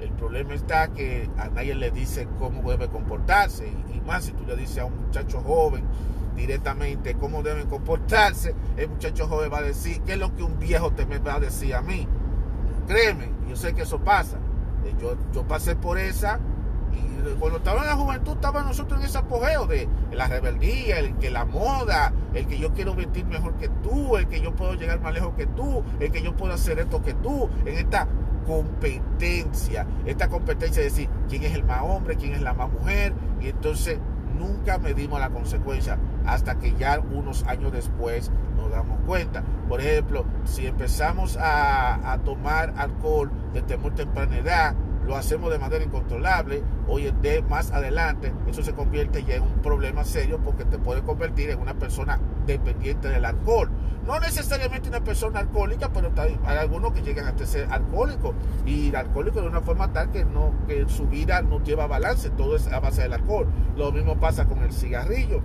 El 0.00 0.10
problema 0.10 0.54
está 0.54 0.88
que 0.88 1.30
a 1.38 1.48
nadie 1.48 1.76
le 1.76 1.92
dice 1.92 2.26
cómo 2.38 2.68
debe 2.68 2.88
comportarse. 2.88 3.72
Y 3.94 4.00
más 4.00 4.24
si 4.24 4.32
tú 4.32 4.44
le 4.44 4.56
dices 4.56 4.78
a 4.78 4.86
un 4.86 4.96
muchacho 5.06 5.40
joven 5.40 5.84
directamente 6.34 7.14
cómo 7.14 7.42
deben 7.42 7.68
comportarse, 7.68 8.54
el 8.76 8.88
muchacho 8.88 9.28
joven 9.28 9.52
va 9.52 9.58
a 9.58 9.62
decir, 9.62 10.00
¿qué 10.02 10.14
es 10.14 10.18
lo 10.18 10.34
que 10.34 10.42
un 10.42 10.58
viejo 10.58 10.90
te 10.92 11.06
me 11.06 11.18
va 11.18 11.34
a 11.34 11.40
decir 11.40 11.74
a 11.74 11.82
mí? 11.82 12.08
Créeme, 12.88 13.28
yo 13.48 13.54
sé 13.54 13.74
que 13.74 13.82
eso 13.82 14.00
pasa. 14.00 14.38
Eh, 14.84 14.94
yo, 15.00 15.16
yo 15.32 15.46
pasé 15.46 15.76
por 15.76 15.98
esa 15.98 16.38
y 16.92 17.38
cuando 17.38 17.58
estaba 17.58 17.80
en 17.82 17.86
la 17.86 17.96
juventud 17.96 18.32
estaba 18.32 18.62
nosotros 18.62 19.00
en 19.00 19.06
ese 19.06 19.18
apogeo 19.18 19.66
de 19.66 19.88
la 20.12 20.26
rebeldía, 20.26 20.98
el 20.98 21.16
que 21.16 21.30
la 21.30 21.44
moda, 21.44 22.12
el 22.34 22.46
que 22.46 22.58
yo 22.58 22.72
quiero 22.72 22.94
vestir 22.94 23.24
mejor 23.26 23.54
que 23.54 23.68
tú, 23.68 24.16
el 24.16 24.26
que 24.28 24.40
yo 24.40 24.54
puedo 24.54 24.74
llegar 24.74 25.00
más 25.00 25.14
lejos 25.14 25.32
que 25.36 25.46
tú, 25.46 25.82
el 26.00 26.10
que 26.10 26.22
yo 26.22 26.36
puedo 26.36 26.52
hacer 26.52 26.78
esto 26.78 27.02
que 27.02 27.14
tú, 27.14 27.48
en 27.64 27.78
esta 27.78 28.08
competencia, 28.46 29.86
esta 30.04 30.28
competencia 30.28 30.82
de 30.82 30.88
decir 30.88 31.08
quién 31.28 31.44
es 31.44 31.54
el 31.54 31.64
más 31.64 31.82
hombre, 31.82 32.16
quién 32.16 32.32
es 32.34 32.42
la 32.42 32.54
más 32.54 32.70
mujer, 32.70 33.14
y 33.40 33.48
entonces 33.48 33.98
nunca 34.38 34.78
medimos 34.78 35.20
la 35.20 35.30
consecuencia 35.30 35.98
hasta 36.26 36.58
que 36.58 36.74
ya 36.74 37.00
unos 37.00 37.44
años 37.44 37.72
después 37.72 38.30
damos 38.72 38.98
cuenta. 39.06 39.42
Por 39.68 39.80
ejemplo, 39.80 40.24
si 40.44 40.66
empezamos 40.66 41.38
a, 41.40 42.18
tomar 42.24 42.74
alcohol 42.76 43.30
desde 43.52 43.76
muy 43.76 43.90
temprana 43.92 44.38
edad, 44.38 44.74
lo 45.06 45.16
hacemos 45.16 45.50
de 45.50 45.58
manera 45.58 45.84
incontrolable, 45.84 46.62
hoy 46.86 47.08
en 47.08 47.20
día 47.20 47.42
más 47.42 47.72
adelante 47.72 48.32
eso 48.46 48.62
se 48.62 48.72
convierte 48.72 49.24
ya 49.24 49.36
en 49.36 49.42
un 49.42 49.60
problema 49.60 50.04
serio 50.04 50.38
porque 50.44 50.64
te 50.64 50.78
puede 50.78 51.02
convertir 51.02 51.50
en 51.50 51.58
una 51.58 51.74
persona 51.74 52.20
dependiente 52.46 53.08
del 53.08 53.24
alcohol. 53.24 53.68
No 54.06 54.18
necesariamente 54.18 54.88
una 54.88 55.04
persona 55.04 55.38
alcohólica, 55.40 55.92
pero 55.92 56.10
hay 56.16 56.58
algunos 56.58 56.92
que 56.92 57.02
llegan 57.02 57.26
a 57.26 57.46
ser 57.46 57.68
alcohólicos 57.70 58.34
y 58.66 58.92
alcohólico 58.94 59.40
de 59.40 59.46
una 59.46 59.60
forma 59.60 59.92
tal 59.92 60.10
que, 60.10 60.24
no, 60.24 60.52
que 60.66 60.88
su 60.88 61.06
vida 61.06 61.40
no 61.42 61.62
lleva 61.62 61.86
balance, 61.86 62.30
todo 62.30 62.56
es 62.56 62.66
a 62.66 62.80
base 62.80 63.02
del 63.02 63.12
alcohol. 63.12 63.46
Lo 63.76 63.92
mismo 63.92 64.18
pasa 64.18 64.46
con 64.46 64.62
el 64.62 64.72
cigarrillo. 64.72 65.40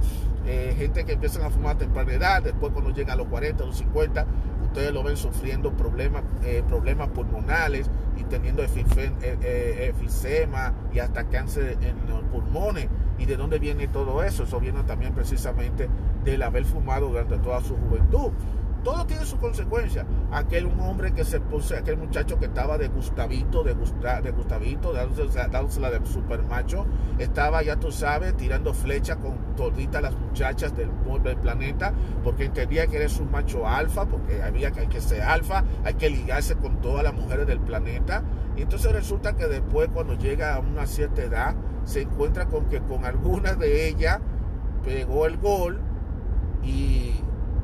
Eh, 0.48 0.74
gente 0.78 1.04
que 1.04 1.14
empiezan 1.14 1.44
a 1.44 1.50
fumar 1.50 1.76
a 1.76 1.78
temprana 1.78 2.14
edad, 2.14 2.42
después 2.42 2.72
cuando 2.72 2.92
llega 2.92 3.14
a 3.14 3.16
los 3.18 3.28
40, 3.28 3.66
los 3.66 3.78
50, 3.78 4.26
ustedes 4.64 4.94
lo 4.94 5.04
ven 5.04 5.18
sufriendo 5.18 5.74
problemas, 5.74 6.24
eh, 6.46 6.64
problemas 6.66 7.10
pulmonales 7.10 7.90
y 8.16 8.24
teniendo 8.24 8.64
eh, 8.64 9.94
efisema 9.94 10.74
y 10.94 11.00
hasta 11.00 11.26
cáncer 11.26 11.78
en 11.82 11.96
los 12.08 12.24
pulmones. 12.32 12.88
¿Y 13.20 13.26
de 13.26 13.36
dónde 13.36 13.60
viene 13.60 13.90
todo 13.90 14.24
eso? 14.24 14.44
Eso 14.44 14.60
viene 14.62 14.84
también 14.84 15.14
precisamente 15.14 15.90
del 16.24 16.42
haber 16.44 16.64
fumado 16.64 17.10
durante 17.10 17.38
toda 17.40 17.60
su 17.62 17.76
juventud. 17.76 18.32
Todo 18.88 19.06
tiene 19.06 19.26
su 19.26 19.38
consecuencia. 19.38 20.06
Aquel 20.32 20.66
un 20.66 20.80
hombre 20.80 21.12
que 21.12 21.26
se 21.26 21.42
puso, 21.42 21.76
aquel 21.76 21.98
muchacho 21.98 22.40
que 22.40 22.46
estaba 22.46 22.78
de 22.78 22.88
Gustavito, 22.88 23.62
de, 23.62 23.76
de 23.76 24.32
Gustavito, 24.32 24.94
dándosela 24.94 25.92
de 25.92 26.06
super 26.06 26.42
macho, 26.44 26.86
estaba, 27.20 27.62
ya 27.64 27.76
tú 27.76 27.92
sabes, 27.92 28.38
tirando 28.38 28.74
flecha 28.74 29.18
con 29.18 29.58
toditas 29.58 30.02
las 30.02 30.16
muchachas 30.16 30.74
del, 30.78 30.90
del 31.22 31.36
planeta, 31.36 31.92
porque 32.24 32.46
entendía 32.46 32.88
que 32.88 32.96
eres 32.96 33.20
un 33.20 33.30
macho 33.30 33.68
alfa, 33.68 34.06
porque 34.06 34.42
había 34.42 34.72
que, 34.72 34.80
hay 34.80 34.88
que 34.88 35.02
ser 35.02 35.22
alfa, 35.22 35.66
hay 35.84 35.96
que 35.96 36.10
ligarse 36.10 36.56
con 36.56 36.80
todas 36.80 37.04
las 37.04 37.14
mujeres 37.14 37.46
del 37.46 37.60
planeta. 37.60 38.24
Y 38.56 38.62
entonces 38.62 38.90
resulta 38.94 39.36
que 39.36 39.48
después, 39.48 39.90
cuando 39.94 40.14
llega 40.14 40.56
a 40.56 40.60
una 40.60 40.88
cierta 40.88 41.24
edad, 41.24 41.56
se 41.84 42.04
encuentra 42.04 42.46
con 42.46 42.70
que 42.70 42.80
con 42.80 43.04
algunas 43.04 43.60
de 43.60 43.90
ellas 43.90 44.22
pegó 44.86 45.26
el 45.26 45.36
gol 45.36 45.82
y 46.64 47.16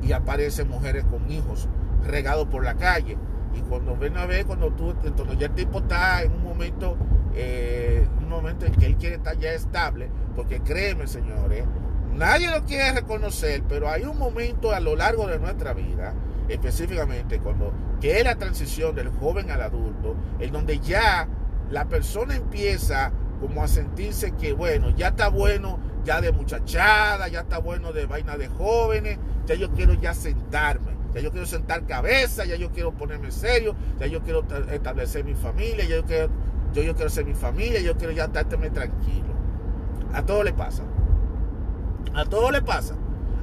y 0.04 0.12
aparecen 0.12 0.68
mujeres 0.68 1.04
con 1.04 1.30
hijos 1.30 1.68
regados 2.06 2.46
por 2.48 2.64
la 2.64 2.74
calle. 2.74 3.16
Y 3.54 3.60
cuando 3.60 3.96
ven 3.96 4.16
a 4.16 4.26
ver, 4.26 4.46
cuando 4.46 4.72
tú, 4.72 4.94
cuando 5.16 5.34
ya 5.34 5.46
el 5.46 5.54
tipo 5.54 5.78
está 5.78 6.22
en 6.22 6.32
un 6.32 6.42
momento, 6.42 6.96
eh, 7.34 8.06
un 8.18 8.28
momento 8.28 8.66
en 8.66 8.74
que 8.74 8.86
él 8.86 8.96
quiere 8.96 9.16
estar 9.16 9.38
ya 9.38 9.52
estable, 9.52 10.08
porque 10.34 10.60
créeme, 10.60 11.06
señores, 11.06 11.64
nadie 12.14 12.50
lo 12.50 12.64
quiere 12.64 12.92
reconocer, 12.92 13.62
pero 13.68 13.88
hay 13.88 14.04
un 14.04 14.18
momento 14.18 14.72
a 14.72 14.80
lo 14.80 14.96
largo 14.96 15.26
de 15.28 15.38
nuestra 15.38 15.72
vida, 15.72 16.14
específicamente 16.48 17.38
cuando 17.38 17.72
que 18.00 18.18
es 18.18 18.24
la 18.24 18.34
transición 18.34 18.94
del 18.94 19.08
joven 19.08 19.50
al 19.50 19.62
adulto, 19.62 20.16
en 20.40 20.52
donde 20.52 20.78
ya 20.80 21.28
la 21.70 21.86
persona 21.86 22.36
empieza 22.36 23.12
como 23.46 23.62
a 23.62 23.68
sentirse 23.68 24.32
que, 24.32 24.54
bueno, 24.54 24.88
ya 24.96 25.08
está 25.08 25.28
bueno 25.28 25.78
ya 26.02 26.22
de 26.22 26.32
muchachada, 26.32 27.28
ya 27.28 27.40
está 27.40 27.58
bueno 27.58 27.92
de 27.92 28.06
vaina 28.06 28.38
de 28.38 28.48
jóvenes, 28.48 29.18
ya 29.44 29.54
yo 29.54 29.70
quiero 29.72 29.92
ya 29.92 30.14
sentarme, 30.14 30.92
ya 31.12 31.20
yo 31.20 31.30
quiero 31.30 31.44
sentar 31.44 31.84
cabeza, 31.84 32.46
ya 32.46 32.56
yo 32.56 32.70
quiero 32.70 32.92
ponerme 32.92 33.30
serio, 33.30 33.76
ya 33.98 34.06
yo 34.06 34.22
quiero 34.22 34.46
establecer 34.70 35.26
mi 35.26 35.34
familia, 35.34 35.84
ya 35.84 35.96
yo 35.96 36.04
quiero, 36.06 36.30
yo, 36.72 36.94
quiero 36.94 37.10
ser 37.10 37.26
mi 37.26 37.34
familia, 37.34 37.82
yo 37.82 37.98
quiero 37.98 38.14
ya 38.14 38.24
estarme 38.24 38.70
tranquilo. 38.70 39.34
A 40.14 40.24
todo 40.24 40.42
le 40.42 40.54
pasa. 40.54 40.82
A 42.14 42.24
todo 42.24 42.50
le 42.50 42.62
pasa. 42.62 42.96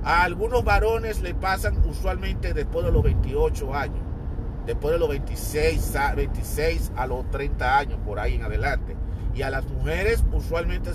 A 0.03 0.24
algunos 0.24 0.63
varones 0.63 1.22
le 1.22 1.36
pasan 1.36 1.77
usualmente 1.88 2.55
después 2.55 2.84
de 2.84 2.91
los 2.91 3.03
28 3.03 3.75
años, 3.75 4.01
después 4.65 4.93
de 4.93 5.00
los 5.00 5.10
26, 5.10 5.93
26 6.15 6.91
a 6.96 7.05
los 7.05 7.29
30 7.29 7.77
años, 7.77 8.00
por 8.03 8.20
ahí 8.20 8.34
en 8.34 8.41
adelante. 8.41 8.96
Y 9.33 9.41
a 9.43 9.50
las 9.50 9.65
mujeres 9.65 10.23
usualmente 10.33 10.91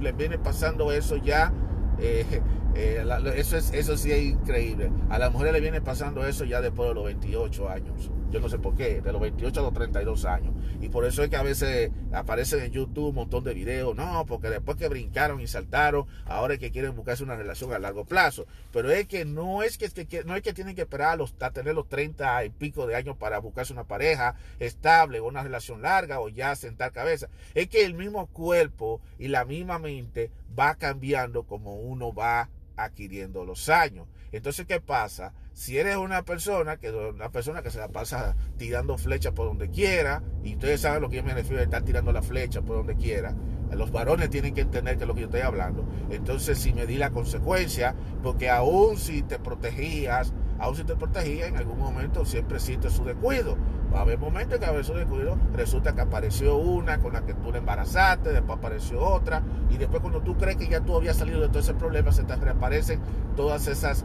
les 0.00 0.16
viene 0.16 0.38
pasando 0.38 0.92
eso 0.92 1.16
ya. 1.16 1.52
Eh, 1.98 2.24
eh, 2.74 3.04
eso, 3.36 3.56
es, 3.56 3.72
eso 3.72 3.96
sí 3.96 4.12
es 4.12 4.22
increíble. 4.22 4.90
A 5.08 5.18
las 5.18 5.32
mujeres 5.32 5.54
le 5.54 5.60
viene 5.60 5.80
pasando 5.80 6.26
eso 6.26 6.44
ya 6.44 6.60
después 6.60 6.88
de 6.88 6.94
los 6.94 7.04
28 7.04 7.68
años. 7.68 8.10
Yo 8.30 8.40
no 8.40 8.48
sé 8.48 8.58
por 8.58 8.76
qué, 8.76 9.00
de 9.00 9.12
los 9.12 9.20
28 9.20 9.60
a 9.60 9.62
los 9.62 9.72
32 9.72 10.24
años. 10.24 10.54
Y 10.80 10.88
por 10.88 11.04
eso 11.04 11.22
es 11.22 11.30
que 11.30 11.36
a 11.36 11.42
veces 11.42 11.90
aparecen 12.12 12.60
en 12.60 12.72
YouTube 12.72 13.08
un 13.08 13.14
montón 13.16 13.44
de 13.44 13.54
videos. 13.54 13.96
No, 13.96 14.24
porque 14.26 14.50
después 14.50 14.76
que 14.76 14.88
brincaron 14.88 15.40
y 15.40 15.46
saltaron, 15.46 16.06
ahora 16.26 16.54
es 16.54 16.60
que 16.60 16.70
quieren 16.70 16.94
buscarse 16.94 17.24
una 17.24 17.36
relación 17.36 17.72
a 17.72 17.78
largo 17.78 18.04
plazo. 18.04 18.46
Pero 18.72 18.90
es 18.90 19.06
que 19.06 19.24
no 19.24 19.62
es 19.62 19.78
que, 19.78 20.24
no 20.24 20.36
es 20.36 20.42
que 20.42 20.52
tienen 20.52 20.74
que 20.74 20.82
esperar 20.82 21.12
a, 21.12 21.16
los, 21.16 21.34
a 21.40 21.50
tener 21.50 21.74
los 21.74 21.88
30 21.88 22.44
y 22.44 22.50
pico 22.50 22.86
de 22.86 22.94
años 22.94 23.16
para 23.16 23.38
buscarse 23.38 23.72
una 23.72 23.84
pareja 23.84 24.36
estable 24.58 25.20
o 25.20 25.26
una 25.26 25.42
relación 25.42 25.82
larga 25.82 26.20
o 26.20 26.28
ya 26.28 26.54
sentar 26.54 26.92
cabeza. 26.92 27.28
Es 27.54 27.68
que 27.68 27.84
el 27.84 27.94
mismo 27.94 28.26
cuerpo 28.28 29.00
y 29.18 29.28
la 29.28 29.44
misma 29.44 29.78
mente 29.78 30.30
va 30.58 30.74
cambiando 30.76 31.44
como 31.44 31.76
uno 31.76 32.12
va 32.12 32.48
adquiriendo 32.76 33.44
los 33.44 33.68
años. 33.68 34.06
Entonces, 34.32 34.66
¿qué 34.66 34.80
pasa? 34.80 35.32
Si 35.52 35.78
eres 35.78 35.96
una 35.96 36.22
persona 36.22 36.76
que 36.76 36.90
una 36.90 37.30
persona 37.30 37.62
que 37.62 37.70
se 37.70 37.78
la 37.78 37.88
pasa 37.88 38.36
tirando 38.56 38.96
flechas 38.96 39.32
por 39.32 39.46
donde 39.46 39.70
quiera, 39.70 40.22
y 40.44 40.54
ustedes 40.54 40.80
saben 40.82 41.02
lo 41.02 41.10
que 41.10 41.16
yo 41.16 41.24
me 41.24 41.34
refiero 41.34 41.62
estar 41.62 41.82
tirando 41.82 42.12
la 42.12 42.22
flecha 42.22 42.62
por 42.62 42.76
donde 42.76 42.96
quiera, 42.96 43.34
los 43.72 43.92
varones 43.92 44.30
tienen 44.30 44.54
que 44.54 44.62
entender 44.62 44.96
que 44.96 45.04
es 45.04 45.08
lo 45.08 45.14
que 45.14 45.20
yo 45.20 45.26
estoy 45.26 45.42
hablando. 45.42 45.84
Entonces, 46.10 46.58
si 46.58 46.72
me 46.72 46.86
di 46.86 46.96
la 46.96 47.10
consecuencia, 47.10 47.94
porque 48.22 48.50
aún 48.50 48.96
si 48.96 49.22
te 49.22 49.38
protegías, 49.38 50.32
aún 50.58 50.76
si 50.76 50.84
te 50.84 50.96
protegías, 50.96 51.48
en 51.48 51.56
algún 51.56 51.78
momento 51.78 52.24
siempre 52.24 52.56
existe 52.56 52.90
su 52.90 53.04
descuido. 53.04 53.56
Va 53.92 53.98
a 53.98 54.02
haber 54.02 54.18
momentos 54.18 54.58
que 54.58 54.66
a 54.66 54.70
veces 54.70 54.86
su 54.86 54.94
descuido 54.94 55.36
resulta 55.52 55.94
que 55.94 56.00
apareció 56.00 56.56
una 56.56 56.98
con 56.98 57.12
la 57.12 57.24
que 57.24 57.34
tú 57.34 57.50
le 57.50 57.58
embarazaste, 57.58 58.32
después 58.32 58.58
apareció 58.58 59.00
otra, 59.00 59.42
y 59.68 59.76
después 59.76 60.00
cuando 60.00 60.20
tú 60.20 60.36
crees 60.36 60.56
que 60.56 60.68
ya 60.68 60.80
tú 60.80 60.96
habías 60.96 61.16
salido 61.16 61.40
de 61.40 61.48
todo 61.48 61.58
ese 61.58 61.74
problema, 61.74 62.12
se 62.12 62.24
te 62.24 62.36
reaparecen 62.36 63.00
todas 63.36 63.66
esas 63.66 64.04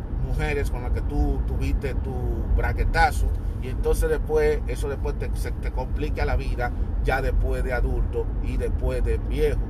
con 0.71 0.83
las 0.83 0.91
que 0.91 1.01
tú 1.01 1.39
tuviste 1.47 1.93
tu 1.95 2.13
braquetazo 2.57 3.27
y 3.61 3.69
entonces 3.69 4.09
después 4.09 4.59
eso 4.67 4.89
después 4.89 5.17
te, 5.17 5.29
se 5.35 5.51
te 5.51 5.71
complica 5.71 6.25
la 6.25 6.35
vida 6.35 6.71
ya 7.03 7.21
después 7.21 7.63
de 7.63 7.73
adulto 7.73 8.25
y 8.43 8.57
después 8.57 9.03
de 9.03 9.17
viejo. 9.17 9.61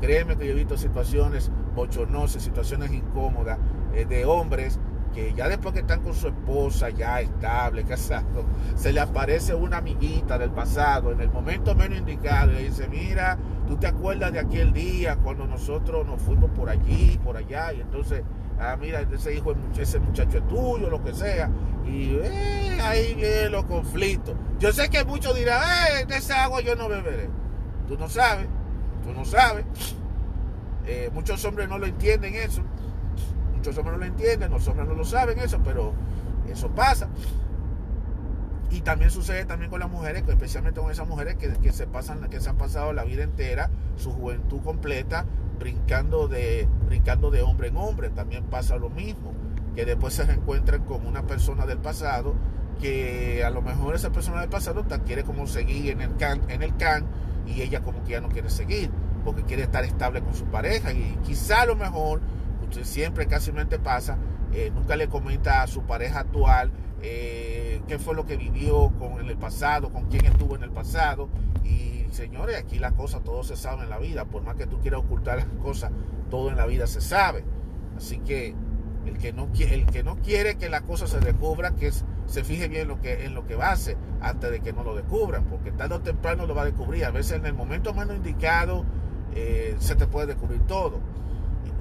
Créeme 0.00 0.36
que 0.36 0.46
yo 0.46 0.52
he 0.52 0.56
visto 0.56 0.76
situaciones 0.76 1.50
bochornosas, 1.74 2.42
situaciones 2.42 2.92
incómodas 2.92 3.58
eh, 3.94 4.04
de 4.04 4.26
hombres 4.26 4.78
que 5.14 5.32
ya 5.32 5.48
después 5.48 5.72
que 5.72 5.80
están 5.80 6.00
con 6.00 6.12
su 6.12 6.28
esposa 6.28 6.90
ya 6.90 7.20
estable, 7.20 7.84
casado, 7.88 8.44
se 8.74 8.92
le 8.92 9.00
aparece 9.00 9.54
una 9.54 9.78
amiguita 9.78 10.36
del 10.36 10.50
pasado 10.50 11.12
en 11.12 11.20
el 11.20 11.30
momento 11.30 11.74
menos 11.74 11.98
indicado 11.98 12.52
y 12.52 12.64
dice, 12.64 12.88
mira, 12.88 13.38
tú 13.66 13.76
te 13.76 13.86
acuerdas 13.86 14.32
de 14.32 14.40
aquel 14.40 14.72
día 14.72 15.16
cuando 15.16 15.46
nosotros 15.46 16.06
nos 16.06 16.20
fuimos 16.20 16.50
por 16.50 16.68
allí, 16.68 17.18
por 17.24 17.36
allá, 17.36 17.72
y 17.72 17.80
entonces 17.80 18.22
ah, 18.60 18.76
mira, 18.78 19.00
ese 19.00 19.34
hijo, 19.34 19.54
ese 19.78 19.98
muchacho 19.98 20.38
es 20.38 20.48
tuyo, 20.48 20.90
lo 20.90 21.02
que 21.02 21.14
sea. 21.14 21.50
Y 21.86 22.16
eh, 22.22 22.78
ahí 22.82 23.14
vienen 23.14 23.52
los 23.52 23.64
conflictos. 23.64 24.34
Yo 24.58 24.72
sé 24.72 24.88
que 24.88 25.04
muchos 25.04 25.34
dirán, 25.34 25.62
eh, 25.92 26.06
de 26.06 26.16
esa 26.16 26.44
agua 26.44 26.60
yo 26.60 26.74
no 26.76 26.88
beberé. 26.88 27.28
Tú 27.88 27.98
no 27.98 28.08
sabes, 28.08 28.46
tú 29.04 29.12
no 29.12 29.24
sabes. 29.24 29.64
Eh, 30.86 31.10
muchos 31.12 31.44
hombres 31.44 31.68
no 31.68 31.78
lo 31.78 31.86
entienden 31.86 32.34
eso. 32.34 32.62
Muchos 33.54 33.76
hombres 33.78 33.98
no 33.98 34.04
lo 34.04 34.06
entienden, 34.06 34.50
los 34.50 34.66
hombres 34.68 34.88
no 34.88 34.94
lo 34.94 35.04
saben 35.04 35.38
eso, 35.38 35.60
pero 35.62 35.92
eso 36.48 36.70
pasa. 36.70 37.08
Y 38.70 38.80
también 38.80 39.10
sucede 39.10 39.44
también 39.44 39.70
con 39.70 39.80
las 39.80 39.90
mujeres, 39.90 40.24
especialmente 40.26 40.80
con 40.80 40.90
esas 40.90 41.06
mujeres 41.06 41.36
que, 41.36 41.52
que, 41.52 41.72
se 41.72 41.86
pasan, 41.86 42.28
que 42.28 42.40
se 42.40 42.50
han 42.50 42.56
pasado 42.56 42.92
la 42.92 43.04
vida 43.04 43.22
entera, 43.22 43.70
su 43.96 44.10
juventud 44.10 44.60
completa, 44.62 45.26
brincando 45.64 46.28
de, 46.28 46.68
brincando 46.86 47.30
de 47.30 47.40
hombre 47.40 47.68
en 47.68 47.78
hombre. 47.78 48.10
También 48.10 48.44
pasa 48.44 48.76
lo 48.76 48.90
mismo, 48.90 49.32
que 49.74 49.86
después 49.86 50.12
se 50.12 50.22
encuentran 50.30 50.84
con 50.84 51.06
una 51.06 51.22
persona 51.26 51.64
del 51.64 51.78
pasado 51.78 52.34
que 52.80 53.42
a 53.44 53.50
lo 53.50 53.62
mejor 53.62 53.94
esa 53.94 54.10
persona 54.10 54.42
del 54.42 54.50
pasado 54.50 54.84
quiere 55.06 55.24
como 55.24 55.46
seguir 55.46 55.92
en 55.92 56.02
el 56.02 56.16
can, 56.16 56.42
en 56.50 56.62
el 56.62 56.76
can 56.76 57.06
y 57.46 57.62
ella 57.62 57.80
como 57.80 58.04
que 58.04 58.12
ya 58.12 58.20
no 58.20 58.28
quiere 58.28 58.50
seguir 58.50 58.90
porque 59.24 59.42
quiere 59.44 59.62
estar 59.62 59.84
estable 59.84 60.20
con 60.20 60.34
su 60.34 60.44
pareja 60.44 60.92
y 60.92 61.16
quizá 61.24 61.62
a 61.62 61.66
lo 61.66 61.76
mejor, 61.76 62.20
usted 62.62 62.84
siempre 62.84 63.26
casi 63.26 63.52
pasa, 63.82 64.18
eh, 64.52 64.70
nunca 64.74 64.96
le 64.96 65.08
comenta 65.08 65.62
a 65.62 65.66
su 65.66 65.82
pareja 65.84 66.20
actual 66.20 66.72
eh, 67.00 67.80
qué 67.88 67.98
fue 67.98 68.14
lo 68.14 68.26
que 68.26 68.36
vivió 68.36 68.92
con 68.98 69.26
el 69.26 69.36
pasado, 69.36 69.90
con 69.90 70.06
quién 70.06 70.26
estuvo 70.26 70.56
en 70.56 70.64
el 70.64 70.70
pasado 70.70 71.28
y 71.64 71.93
señores, 72.14 72.56
aquí 72.56 72.78
las 72.78 72.92
cosas, 72.92 73.22
todo 73.22 73.42
se 73.42 73.56
sabe 73.56 73.82
en 73.82 73.90
la 73.90 73.98
vida. 73.98 74.24
Por 74.24 74.42
más 74.42 74.56
que 74.56 74.66
tú 74.66 74.80
quieras 74.80 75.00
ocultar 75.00 75.38
las 75.38 75.46
cosas, 75.62 75.90
todo 76.30 76.50
en 76.50 76.56
la 76.56 76.66
vida 76.66 76.86
se 76.86 77.00
sabe. 77.00 77.44
Así 77.96 78.18
que 78.18 78.54
el 79.06 79.18
que 79.18 79.32
no, 79.32 79.48
el 79.58 79.86
que 79.86 80.02
no 80.02 80.16
quiere 80.16 80.56
que 80.56 80.68
las 80.68 80.82
cosas 80.82 81.10
se 81.10 81.20
descubran, 81.20 81.76
que 81.76 81.92
se 81.92 82.44
fije 82.44 82.68
bien 82.68 82.82
en 82.82 82.88
lo 82.88 83.00
que, 83.00 83.26
en 83.26 83.34
lo 83.34 83.46
que 83.46 83.54
va 83.54 83.68
a 83.68 83.72
hacer 83.72 83.96
antes 84.20 84.50
de 84.50 84.60
que 84.60 84.72
no 84.72 84.82
lo 84.82 84.94
descubran, 84.94 85.44
porque 85.44 85.70
tarde 85.72 85.96
o 85.96 86.00
temprano 86.00 86.46
lo 86.46 86.54
va 86.54 86.62
a 86.62 86.66
descubrir. 86.66 87.04
A 87.04 87.10
veces 87.10 87.32
en 87.32 87.46
el 87.46 87.54
momento 87.54 87.92
menos 87.92 88.16
indicado 88.16 88.84
eh, 89.34 89.76
se 89.78 89.94
te 89.96 90.06
puede 90.06 90.28
descubrir 90.28 90.62
todo. 90.62 91.00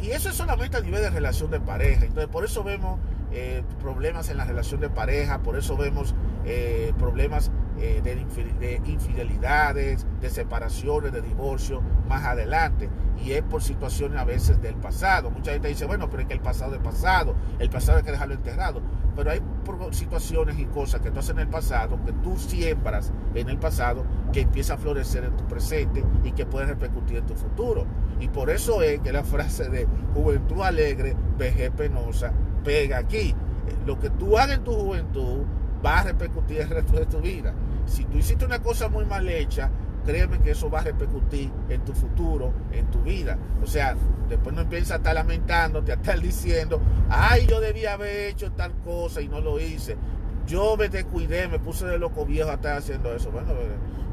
Y 0.01 0.11
eso 0.11 0.29
es 0.29 0.35
solamente 0.35 0.77
a 0.77 0.81
nivel 0.81 1.01
de 1.01 1.09
relación 1.09 1.49
de 1.51 1.59
pareja. 1.59 2.05
Entonces, 2.05 2.29
por 2.29 2.43
eso 2.43 2.63
vemos 2.63 2.99
eh, 3.31 3.63
problemas 3.81 4.29
en 4.29 4.37
la 4.37 4.45
relación 4.45 4.81
de 4.81 4.89
pareja, 4.89 5.39
por 5.39 5.57
eso 5.57 5.77
vemos 5.77 6.13
eh, 6.45 6.91
problemas 6.99 7.51
eh, 7.79 8.01
de, 8.03 8.81
infidelidades, 8.91 10.05
de 10.21 10.29
separaciones, 10.29 11.11
de 11.11 11.21
divorcio 11.21 11.81
más 12.07 12.23
adelante. 12.23 12.89
Y 13.23 13.31
es 13.31 13.43
por 13.43 13.63
situaciones 13.63 14.19
a 14.19 14.25
veces 14.25 14.61
del 14.61 14.75
pasado. 14.75 15.31
Mucha 15.31 15.51
gente 15.51 15.67
dice, 15.67 15.85
bueno, 15.85 16.09
pero 16.09 16.23
es 16.23 16.27
que 16.27 16.33
el 16.33 16.41
pasado 16.41 16.75
es 16.75 16.81
pasado, 16.81 17.35
el 17.59 17.69
pasado 17.69 17.97
hay 17.99 18.03
que 18.03 18.11
dejarlo 18.11 18.33
enterrado. 18.35 18.81
Pero 19.15 19.31
hay 19.31 19.41
situaciones 19.91 20.57
y 20.59 20.65
cosas 20.65 21.01
que 21.01 21.11
tú 21.11 21.19
haces 21.19 21.31
en 21.31 21.39
el 21.39 21.47
pasado, 21.47 21.99
que 22.03 22.11
tú 22.11 22.37
siembras 22.37 23.11
en 23.35 23.49
el 23.49 23.57
pasado, 23.57 24.03
que 24.31 24.41
empieza 24.41 24.73
a 24.73 24.77
florecer 24.77 25.23
en 25.23 25.37
tu 25.37 25.45
presente 25.45 26.03
y 26.23 26.31
que 26.31 26.45
puede 26.45 26.65
repercutir 26.65 27.17
en 27.17 27.25
tu 27.25 27.35
futuro. 27.35 27.85
Y 28.19 28.27
por 28.29 28.49
eso 28.49 28.81
es 28.81 28.99
que 29.01 29.11
la 29.11 29.23
frase 29.23 29.69
de 29.69 29.87
juventud 30.13 30.61
alegre, 30.61 31.15
vejez 31.37 31.71
penosa, 31.71 32.33
pega 32.63 32.97
aquí. 32.97 33.35
Lo 33.85 33.99
que 33.99 34.09
tú 34.09 34.37
hagas 34.37 34.57
en 34.57 34.63
tu 34.63 34.73
juventud 34.73 35.43
va 35.85 35.99
a 35.99 36.03
repercutir 36.03 36.61
el 36.61 36.69
resto 36.69 36.93
de 36.93 37.05
tu 37.05 37.19
vida. 37.19 37.53
Si 37.85 38.05
tú 38.05 38.17
hiciste 38.17 38.45
una 38.45 38.59
cosa 38.59 38.87
muy 38.87 39.05
mal 39.05 39.27
hecha, 39.27 39.69
créeme 40.05 40.39
que 40.39 40.51
eso 40.51 40.69
va 40.69 40.79
a 40.79 40.83
repercutir 40.83 41.51
en 41.69 41.81
tu 41.83 41.93
futuro, 41.93 42.53
en 42.71 42.87
tu 42.87 43.01
vida. 43.01 43.37
O 43.61 43.67
sea, 43.67 43.95
después 44.29 44.55
no 44.55 44.61
empiezas 44.61 44.91
a 44.91 44.95
estar 44.97 45.15
lamentándote, 45.15 45.91
a 45.91 45.95
estar 45.95 46.19
diciendo, 46.19 46.81
ay, 47.09 47.45
yo 47.47 47.59
debía 47.59 47.93
haber 47.93 48.29
hecho 48.29 48.51
tal 48.51 48.73
cosa 48.83 49.21
y 49.21 49.27
no 49.27 49.39
lo 49.41 49.59
hice. 49.59 49.97
Yo 50.45 50.75
me 50.77 50.89
descuidé, 50.89 51.47
me 51.47 51.59
puse 51.59 51.85
de 51.85 51.97
loco 51.97 52.25
viejo 52.25 52.49
a 52.49 52.55
estar 52.55 52.77
haciendo 52.77 53.13
eso. 53.13 53.31
Bueno, 53.31 53.53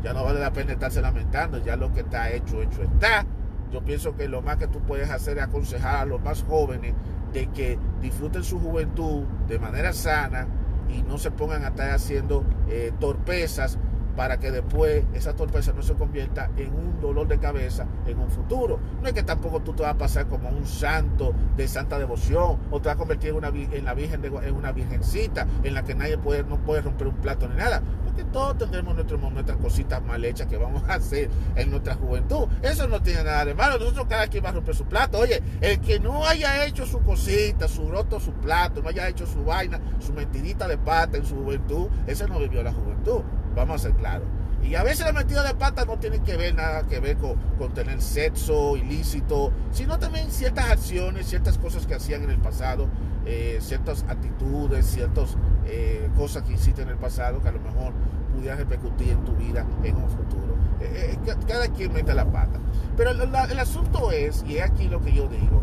ya 0.03 0.13
no 0.13 0.25
vale 0.25 0.41
la 0.41 0.53
pena 0.53 0.73
estarse 0.73 1.01
lamentando, 1.01 1.59
ya 1.59 1.77
lo 1.77 1.93
que 1.93 2.01
está 2.01 2.31
hecho, 2.31 2.63
hecho 2.63 2.83
está. 2.83 3.27
Yo 3.73 3.85
pienso 3.85 4.17
que 4.17 4.29
lo 4.29 4.43
más 4.43 4.57
que 4.57 4.67
tú 4.67 4.81
puedes 4.81 5.11
hacer 5.11 5.39
es 5.39 5.45
aconsejar 5.45 5.97
a 5.97 6.05
los 6.05 6.21
más 6.21 6.43
jóvenes 6.43 6.95
de 7.33 7.47
que 7.49 7.79
disfruten 8.01 8.43
su 8.43 8.59
juventud 8.59 9.25
de 9.47 9.59
manera 9.59 9.93
sana, 9.93 10.47
y 10.95 11.03
no 11.03 11.19
se 11.19 11.31
pongan 11.31 11.65
a 11.65 11.69
estar 11.69 11.91
haciendo 11.91 12.45
eh, 12.69 12.93
torpezas 12.99 13.79
para 14.21 14.39
que 14.39 14.51
después 14.51 15.03
esa 15.15 15.35
torpeza 15.35 15.73
no 15.73 15.81
se 15.81 15.95
convierta 15.95 16.51
en 16.59 16.75
un 16.75 17.01
dolor 17.01 17.27
de 17.27 17.39
cabeza 17.39 17.87
en 18.07 18.19
un 18.19 18.31
futuro. 18.31 18.79
No 19.01 19.09
es 19.09 19.15
que 19.15 19.23
tampoco 19.23 19.61
tú 19.61 19.73
te 19.73 19.83
vas 19.83 19.93
a 19.93 19.97
pasar 19.97 20.27
como 20.29 20.51
un 20.51 20.67
santo 20.67 21.33
de 21.57 21.67
santa 21.67 21.99
devoción 21.99 22.59
o 22.71 22.83
te 22.83 22.89
vas 22.89 22.97
a 22.97 22.99
convertir 22.99 23.31
en, 23.31 23.37
una, 23.37 23.49
en 23.49 23.83
la 23.83 23.95
virgen 23.95 24.23
en 24.23 24.55
una 24.55 24.73
virgencita 24.73 25.47
en 25.65 25.73
la 25.73 25.85
que 25.85 25.95
nadie 25.95 26.19
puede, 26.19 26.45
no 26.45 26.59
puede 26.59 26.83
romper 26.83 27.07
un 27.07 27.15
plato 27.15 27.49
ni 27.49 27.57
nada. 27.57 27.83
Porque 28.05 28.25
todos 28.25 28.59
tendremos 28.59 28.95
nuestras 28.95 29.57
cositas 29.57 30.03
mal 30.03 30.23
hechas 30.23 30.49
que 30.49 30.59
vamos 30.59 30.83
a 30.87 30.97
hacer 30.97 31.31
en 31.57 31.71
nuestra 31.71 31.95
juventud. 31.95 32.47
Eso 32.61 32.89
no 32.89 33.01
tiene 33.01 33.25
nada 33.25 33.47
de 33.47 33.55
malo. 33.55 33.79
Nosotros 33.79 34.07
cada 34.07 34.27
quien 34.27 34.45
va 34.45 34.51
a 34.51 34.53
romper 34.53 34.75
su 34.75 34.85
plato. 34.85 35.19
Oye, 35.19 35.43
el 35.63 35.81
que 35.81 35.99
no 35.99 36.27
haya 36.27 36.67
hecho 36.67 36.85
su 36.85 37.01
cosita, 37.01 37.69
su 37.69 37.89
roto, 37.89 38.21
su 38.21 38.33
plato, 38.33 38.83
no 38.83 38.91
haya 38.91 39.09
hecho 39.09 39.27
su 39.27 39.47
vaina, 39.47 39.81
su 39.99 40.13
mentidita 40.13 40.69
de 40.69 40.77
pata 40.77 41.17
en 41.17 41.25
su 41.25 41.37
juventud, 41.37 41.89
ese 42.07 42.29
no 42.29 42.39
vivió 42.39 42.63
la 42.63 42.75
juventud. 42.75 43.23
Vamos 43.55 43.81
a 43.81 43.89
ser 43.89 43.93
claros. 43.95 44.27
Y 44.63 44.75
a 44.75 44.83
veces 44.83 45.07
la 45.07 45.13
metida 45.13 45.43
de 45.43 45.55
pata 45.55 45.85
no 45.85 45.99
tiene 45.99 46.21
que 46.23 46.37
ver 46.37 46.55
nada 46.55 46.83
que 46.87 47.01
ver 47.01 47.17
con, 47.17 47.39
tener 47.73 48.01
sexo 48.03 48.77
ilícito, 48.77 49.53
sino 49.73 49.99
también 49.99 50.31
ciertas 50.31 50.71
acciones, 50.71 51.27
ciertas 51.27 51.57
cosas 51.59 51.87
que 51.87 51.95
hacían 51.95 52.23
en 52.25 52.31
el 52.31 52.39
pasado, 52.39 52.89
eh, 53.25 53.59
ciertas 53.61 54.05
actitudes, 54.09 54.87
ciertas 54.87 55.37
eh, 55.67 56.09
cosas 56.17 56.43
que 56.43 56.53
hiciste 56.53 56.83
en 56.83 56.89
el 56.89 56.99
pasado 56.99 57.41
que 57.41 57.49
a 57.49 57.53
lo 57.53 57.61
mejor 57.61 57.95
pudieran 58.35 58.59
repercutir 58.59 59.11
en 59.11 59.25
tu 59.25 59.33
vida 59.35 59.67
en 59.83 59.97
un 59.97 60.11
futuro. 60.11 60.57
Eh, 60.81 61.19
cada 61.49 61.69
quien 61.69 61.93
mete 61.93 62.15
la 62.15 62.31
pata. 62.31 62.61
Pero 62.97 63.11
el 63.11 63.59
asunto 63.59 64.13
es, 64.13 64.45
y 64.47 64.59
es 64.59 64.65
aquí 64.65 64.89
lo 64.89 65.01
que 65.01 65.13
yo 65.13 65.27
digo, 65.27 65.63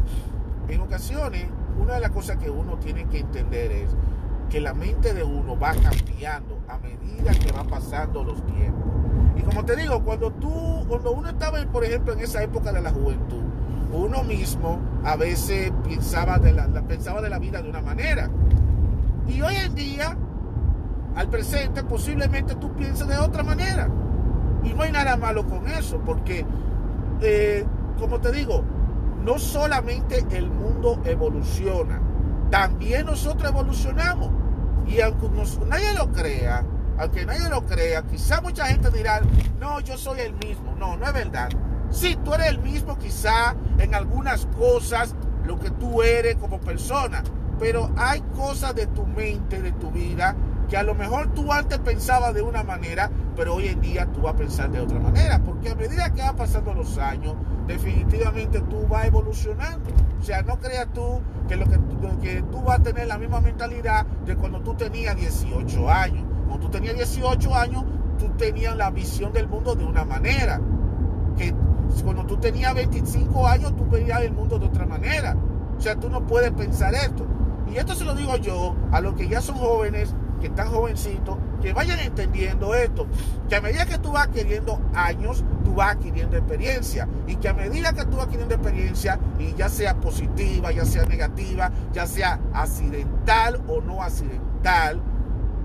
en 0.67 0.81
ocasiones 0.81 1.45
una 1.79 1.95
de 1.95 1.99
las 2.01 2.11
cosas 2.11 2.37
que 2.37 2.49
uno 2.49 2.77
tiene 2.77 3.05
que 3.05 3.19
entender 3.19 3.71
es 3.71 3.89
que 4.49 4.59
la 4.59 4.73
mente 4.73 5.13
de 5.13 5.23
uno 5.23 5.57
va 5.57 5.73
cambiando 5.73 6.56
a 6.67 6.77
medida 6.79 7.31
que 7.31 7.51
va 7.51 7.63
pasando 7.63 8.23
los 8.23 8.45
tiempos. 8.45 8.91
Y 9.37 9.41
como 9.41 9.63
te 9.63 9.75
digo, 9.75 10.03
cuando 10.03 10.31
tú, 10.31 10.85
cuando 10.87 11.11
uno 11.11 11.29
estaba, 11.29 11.63
por 11.71 11.83
ejemplo, 11.83 12.13
en 12.13 12.19
esa 12.19 12.43
época 12.43 12.71
de 12.71 12.81
la 12.81 12.91
juventud, 12.91 13.43
uno 13.93 14.23
mismo 14.23 14.79
a 15.05 15.15
veces 15.15 15.71
pensaba 15.83 16.39
de 16.39 16.51
la, 16.51 16.67
pensaba 16.81 17.21
de 17.21 17.29
la 17.29 17.39
vida 17.39 17.61
de 17.61 17.69
una 17.69 17.81
manera. 17.81 18.29
Y 19.27 19.41
hoy 19.41 19.55
en 19.55 19.75
día, 19.75 20.17
al 21.15 21.29
presente, 21.29 21.83
posiblemente 21.83 22.55
tú 22.55 22.73
pienses 22.73 23.07
de 23.07 23.17
otra 23.17 23.43
manera. 23.43 23.89
Y 24.63 24.73
no 24.73 24.83
hay 24.83 24.91
nada 24.91 25.15
malo 25.15 25.47
con 25.47 25.67
eso, 25.67 26.01
porque, 26.05 26.45
eh, 27.21 27.65
como 27.97 28.19
te 28.19 28.31
digo, 28.33 28.63
no 29.23 29.39
solamente 29.39 30.25
el 30.31 30.49
mundo 30.49 30.99
evoluciona, 31.05 32.01
también 32.49 33.05
nosotros 33.05 33.49
evolucionamos. 33.49 34.46
Y 34.87 35.01
aunque 35.01 35.27
nadie 35.67 35.93
lo 35.93 36.11
crea, 36.11 36.63
aunque 36.97 37.25
nadie 37.25 37.49
lo 37.49 37.65
crea, 37.65 38.03
quizá 38.03 38.41
mucha 38.41 38.65
gente 38.67 38.89
dirá, 38.89 39.21
no, 39.59 39.79
yo 39.81 39.97
soy 39.97 40.21
el 40.21 40.33
mismo. 40.33 40.75
No, 40.77 40.97
no 40.97 41.05
es 41.05 41.13
verdad. 41.13 41.49
Sí, 41.89 42.17
tú 42.23 42.33
eres 42.33 42.47
el 42.47 42.59
mismo 42.59 42.97
quizá 42.97 43.55
en 43.79 43.95
algunas 43.95 44.45
cosas, 44.57 45.15
lo 45.45 45.59
que 45.59 45.69
tú 45.71 46.01
eres 46.01 46.35
como 46.35 46.59
persona, 46.59 47.23
pero 47.59 47.89
hay 47.97 48.21
cosas 48.35 48.75
de 48.75 48.87
tu 48.87 49.05
mente, 49.05 49.61
de 49.61 49.71
tu 49.71 49.91
vida, 49.91 50.35
que 50.69 50.75
a 50.75 50.83
lo 50.83 50.93
mejor 50.95 51.33
tú 51.33 51.51
antes 51.53 51.79
pensabas 51.79 52.33
de 52.33 52.41
una 52.41 52.63
manera, 52.63 53.09
pero 53.35 53.55
hoy 53.55 53.67
en 53.67 53.79
día 53.79 54.05
tú 54.07 54.21
vas 54.21 54.33
a 54.33 54.37
pensar 54.37 54.69
de 54.69 54.81
otra 54.81 54.99
manera, 54.99 55.41
porque 55.43 55.69
a 55.69 55.75
medida 55.75 56.11
que 56.13 56.21
van 56.21 56.35
pasando 56.35 56.73
los 56.73 56.97
años, 56.97 57.35
definitivamente 57.67 58.61
tú 58.61 58.87
vas 58.87 59.05
evolucionando. 59.05 59.89
O 60.19 60.23
sea, 60.23 60.41
no 60.41 60.59
creas 60.59 60.87
tú 60.93 61.21
que, 61.47 61.55
lo 61.55 61.65
que, 61.67 62.41
tú 62.43 62.61
vas 62.61 62.79
a 62.79 62.83
tener 62.83 63.07
la 63.07 63.17
misma 63.17 63.41
mentalidad 63.41 64.05
de 64.25 64.35
cuando 64.35 64.61
tú 64.61 64.73
tenías 64.73 65.15
18 65.15 65.89
años. 65.89 66.25
Cuando 66.47 66.65
tú 66.65 66.71
tenías 66.71 66.95
18 66.95 67.55
años, 67.55 67.83
tú 68.17 68.29
tenías 68.37 68.75
la 68.75 68.89
visión 68.89 69.33
del 69.33 69.47
mundo 69.47 69.75
de 69.75 69.85
una 69.85 70.05
manera. 70.05 70.59
Que 71.37 71.53
cuando 72.03 72.25
tú 72.25 72.37
tenías 72.37 72.73
25 72.73 73.47
años, 73.47 73.75
tú 73.75 73.85
veías 73.89 74.21
el 74.21 74.31
mundo 74.31 74.57
de 74.57 74.65
otra 74.65 74.85
manera. 74.85 75.35
O 75.77 75.81
sea, 75.81 75.95
tú 75.95 76.09
no 76.09 76.25
puedes 76.25 76.51
pensar 76.51 76.93
esto. 76.95 77.25
Y 77.71 77.77
esto 77.77 77.95
se 77.95 78.05
lo 78.05 78.15
digo 78.15 78.35
yo 78.37 78.75
a 78.91 79.01
los 79.01 79.13
que 79.15 79.27
ya 79.27 79.41
son 79.41 79.57
jóvenes, 79.57 80.15
que 80.39 80.47
están 80.47 80.69
jovencitos, 80.69 81.37
que 81.61 81.73
vayan 81.73 81.99
entendiendo 81.99 82.73
esto. 82.75 83.07
Que 83.49 83.55
a 83.55 83.61
medida 83.61 83.85
que 83.85 83.97
tú 83.97 84.11
vas 84.11 84.27
adquiriendo 84.27 84.79
años, 84.93 85.43
tú 85.63 85.75
vas 85.75 85.95
adquiriendo 85.95 86.37
experiencia. 86.37 87.07
Y 87.27 87.35
que 87.37 87.49
a 87.49 87.53
medida 87.53 87.93
que 87.93 88.05
tú 88.05 88.17
vas 88.17 88.25
adquiriendo 88.25 88.55
experiencia, 88.55 89.19
y 89.39 89.53
ya 89.55 89.69
sea 89.69 89.95
positiva, 89.95 90.71
ya 90.71 90.85
sea 90.85 91.05
negativa, 91.05 91.71
ya 91.93 92.05
sea 92.05 92.39
accidental 92.53 93.61
o 93.67 93.81
no 93.81 94.01
accidental, 94.01 95.01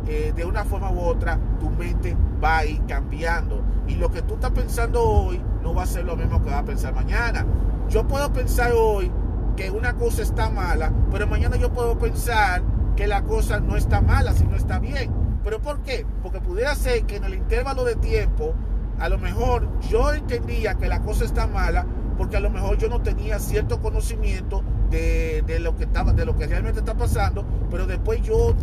eh, 0.06 0.32
de 0.34 0.44
una 0.44 0.64
forma 0.64 0.90
u 0.90 1.00
otra, 1.00 1.38
tu 1.60 1.70
mente 1.70 2.16
va 2.42 2.58
a 2.58 2.66
ir 2.66 2.84
cambiando. 2.86 3.62
Y 3.86 3.94
lo 3.96 4.10
que 4.10 4.22
tú 4.22 4.34
estás 4.34 4.50
pensando 4.50 5.02
hoy 5.02 5.40
no 5.62 5.74
va 5.74 5.84
a 5.84 5.86
ser 5.86 6.04
lo 6.04 6.16
mismo 6.16 6.42
que 6.42 6.50
va 6.50 6.58
a 6.58 6.64
pensar 6.64 6.94
mañana. 6.94 7.44
Yo 7.88 8.06
puedo 8.06 8.32
pensar 8.32 8.72
hoy 8.74 9.10
que 9.56 9.70
una 9.70 9.94
cosa 9.94 10.22
está 10.22 10.50
mala, 10.50 10.92
pero 11.10 11.26
mañana 11.26 11.56
yo 11.56 11.72
puedo 11.72 11.98
pensar 11.98 12.62
que 12.96 13.06
la 13.06 13.22
cosa 13.22 13.60
no 13.60 13.76
está 13.76 14.00
mala, 14.00 14.32
sino 14.32 14.56
está 14.56 14.78
bien. 14.78 15.21
¿Pero 15.44 15.60
por 15.60 15.80
qué? 15.82 16.06
Porque 16.22 16.40
pudiera 16.40 16.74
ser 16.74 17.04
que 17.04 17.16
en 17.16 17.24
el 17.24 17.34
intervalo 17.34 17.84
de 17.84 17.96
tiempo, 17.96 18.54
a 18.98 19.08
lo 19.08 19.18
mejor 19.18 19.68
yo 19.80 20.12
entendía 20.12 20.74
que 20.74 20.88
la 20.88 21.00
cosa 21.00 21.24
está 21.24 21.46
mala, 21.46 21.86
porque 22.16 22.36
a 22.36 22.40
lo 22.40 22.50
mejor 22.50 22.78
yo 22.78 22.88
no 22.88 23.02
tenía 23.02 23.38
cierto 23.38 23.80
conocimiento 23.80 24.62
de, 24.90 25.58
lo 25.60 25.74
que 25.74 25.84
estaba, 25.84 26.12
de 26.12 26.24
lo 26.24 26.36
que 26.36 26.46
realmente 26.46 26.80
está 26.80 26.94
pasando, 26.94 27.44
pero 27.70 27.86
después 27.86 28.22
yo 28.22 28.54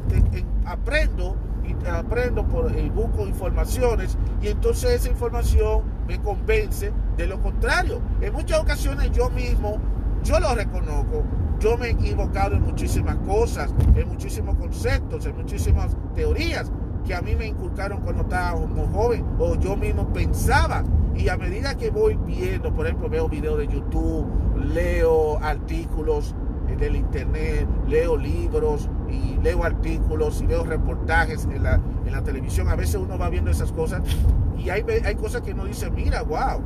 aprendo 0.66 1.36
y 1.66 1.88
aprendo 1.90 2.48
por 2.48 2.72
el 2.76 2.90
busco 2.92 3.28
informaciones 3.28 4.18
y 4.42 4.48
entonces 4.48 4.92
esa 4.92 5.10
información 5.10 5.84
me 6.08 6.20
convence 6.22 6.92
de 7.18 7.28
lo 7.28 7.42
contrario. 7.42 8.00
En 8.22 8.34
muchas 8.34 8.60
ocasiones 8.60 9.12
yo 9.12 9.30
mismo, 9.30 9.80
yo 10.24 10.40
lo 10.40 10.54
reconozco, 10.56 11.24
yo 11.60 11.78
me 11.78 11.88
he 11.88 11.92
equivocado 11.92 12.56
en 12.56 12.64
muchísimas 12.64 13.18
cosas, 13.18 13.74
en 13.96 14.08
muchísimos 14.08 14.58
conceptos, 14.58 15.26
en 15.26 15.36
muchísimas 15.36 15.96
teorías 16.16 16.72
que 17.06 17.14
a 17.14 17.22
mí 17.22 17.36
me 17.36 17.48
inculcaron 17.48 18.02
cuando 18.02 18.24
estaba 18.24 18.60
muy 18.60 18.88
joven 18.94 19.26
o 19.38 19.56
yo 19.56 19.76
mismo 19.76 20.12
pensaba. 20.14 20.84
Y 21.16 21.28
a 21.28 21.38
medida 21.38 21.76
que 21.76 21.90
voy 21.90 22.18
viendo, 22.26 22.74
por 22.74 22.86
ejemplo, 22.86 23.10
veo 23.10 23.28
videos 23.28 23.58
de 23.58 23.68
YouTube, 23.68 24.26
leo 24.74 25.38
artículos 25.44 26.34
del 26.78 26.96
internet, 26.96 27.68
leo 27.88 28.16
libros 28.16 28.90
y 29.10 29.38
leo 29.42 29.64
artículos 29.64 30.42
y 30.42 30.46
veo 30.46 30.64
reportajes 30.64 31.46
en 31.46 31.64
la, 31.64 31.82
en 32.06 32.12
la 32.12 32.24
televisión. 32.24 32.70
A 32.70 32.76
veces 32.76 32.96
uno 32.96 33.18
va 33.18 33.30
viendo 33.30 33.52
esas 33.52 33.72
cosas 33.72 34.02
y 34.58 34.70
hay, 34.70 34.86
hay 35.04 35.16
cosas 35.16 35.42
que 35.42 35.52
uno 35.52 35.66
dice, 35.66 35.90
mira, 35.90 36.22
wow. 36.22 36.62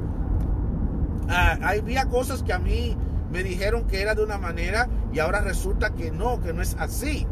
Ah, 1.29 1.57
había 1.63 2.05
cosas 2.07 2.43
que 2.43 2.51
a 2.51 2.59
mí 2.59 2.97
me 3.33 3.43
dijeron 3.43 3.87
que 3.87 3.99
era 3.99 4.13
de 4.13 4.23
una 4.23 4.37
manera 4.37 4.87
y 5.11 5.17
ahora 5.17 5.41
resulta 5.41 5.95
que 5.95 6.11
no, 6.11 6.39
que 6.39 6.53
no 6.53 6.61
es 6.61 6.75
así. 6.79 7.25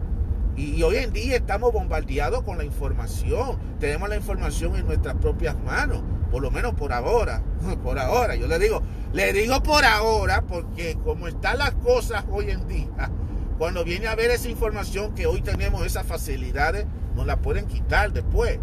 Y, 0.57 0.81
hoy 0.81 0.97
en 0.97 1.13
día 1.13 1.35
estamos 1.35 1.71
bombardeados 1.71 2.41
con 2.41 2.57
la 2.57 2.65
información. 2.65 3.59
Tenemos 3.79 4.09
la 4.09 4.15
información 4.15 4.75
en 4.75 4.87
nuestras 4.87 5.15
propias 5.15 5.55
manos, 5.63 6.01
por 6.31 6.41
lo 6.41 6.49
menos 6.49 6.73
por 6.73 6.91
ahora. 6.91 7.43
Por 7.83 7.99
ahora, 7.99 8.35
yo 8.35 8.47
le 8.47 8.57
digo, 8.57 8.81
le 9.13 9.31
digo 9.31 9.61
por 9.61 9.85
ahora 9.85 10.41
porque 10.47 10.97
como 11.03 11.27
están 11.27 11.59
las 11.59 11.73
cosas 11.73 12.25
hoy 12.31 12.49
en 12.49 12.67
día, 12.67 13.11
cuando 13.59 13.83
viene 13.83 14.07
a 14.07 14.15
ver 14.15 14.31
esa 14.31 14.49
información 14.49 15.13
que 15.13 15.27
hoy 15.27 15.41
tenemos, 15.41 15.85
esas 15.85 16.07
facilidades, 16.07 16.87
nos 17.15 17.27
la 17.27 17.37
pueden 17.37 17.67
quitar 17.67 18.11
después. 18.11 18.59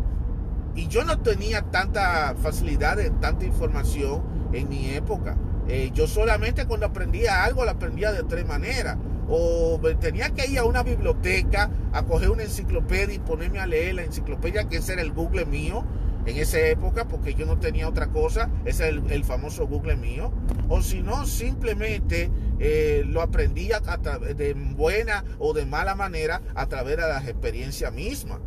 Y 0.75 0.89
yo 0.89 1.05
no 1.05 1.21
tenía 1.21 1.63
tanta 1.63 2.35
facilidad 2.43 2.97
de 2.97 3.11
tanta 3.11 3.45
información 3.45 4.23
en 4.53 4.69
mi 4.69 4.91
época. 4.91 5.37
Eh, 5.69 5.91
yo 5.93 6.07
solamente 6.07 6.67
cuando 6.67 6.87
aprendía 6.87 7.45
algo 7.45 7.65
lo 7.65 7.71
aprendía 7.71 8.13
de 8.13 8.23
tres 8.25 8.47
maneras. 8.47 8.97
O 9.31 9.79
tenía 10.01 10.31
que 10.31 10.51
ir 10.51 10.59
a 10.59 10.65
una 10.65 10.83
biblioteca 10.83 11.71
a 11.93 12.05
coger 12.05 12.31
una 12.31 12.45
enciclopedia 12.45 13.15
y 13.15 13.19
ponerme 13.19 13.61
a 13.61 13.67
leer 13.67 13.97
la 13.97 14.03
enciclopedia, 14.03 14.65
que 14.65 14.79
ese 14.79 14.95
era 14.95 15.03
el 15.03 15.13
Google 15.13 15.45
mío 15.45 15.85
en 16.25 16.39
esa 16.39 16.59
época, 16.61 17.07
porque 17.07 17.35
yo 17.35 17.45
no 17.45 17.59
tenía 17.59 17.89
otra 17.89 18.09
cosa. 18.09 18.51
Ese 18.65 18.89
es 18.89 18.97
el, 19.11 19.25
famoso 19.25 19.67
Google 19.67 19.97
mío. 19.97 20.33
O 20.71 20.81
si 20.81 21.03
no, 21.03 21.27
simplemente 21.27 22.31
eh, 22.59 23.03
lo 23.07 23.21
aprendía 23.21 23.81
de 23.81 24.55
buena 24.55 25.25
o 25.39 25.53
de 25.53 25.67
mala 25.67 25.95
manera 25.95 26.41
a 26.55 26.67
través 26.67 26.97
de 26.97 27.03
las 27.03 27.29
experiencias 27.29 27.93
mismas. 27.93 28.41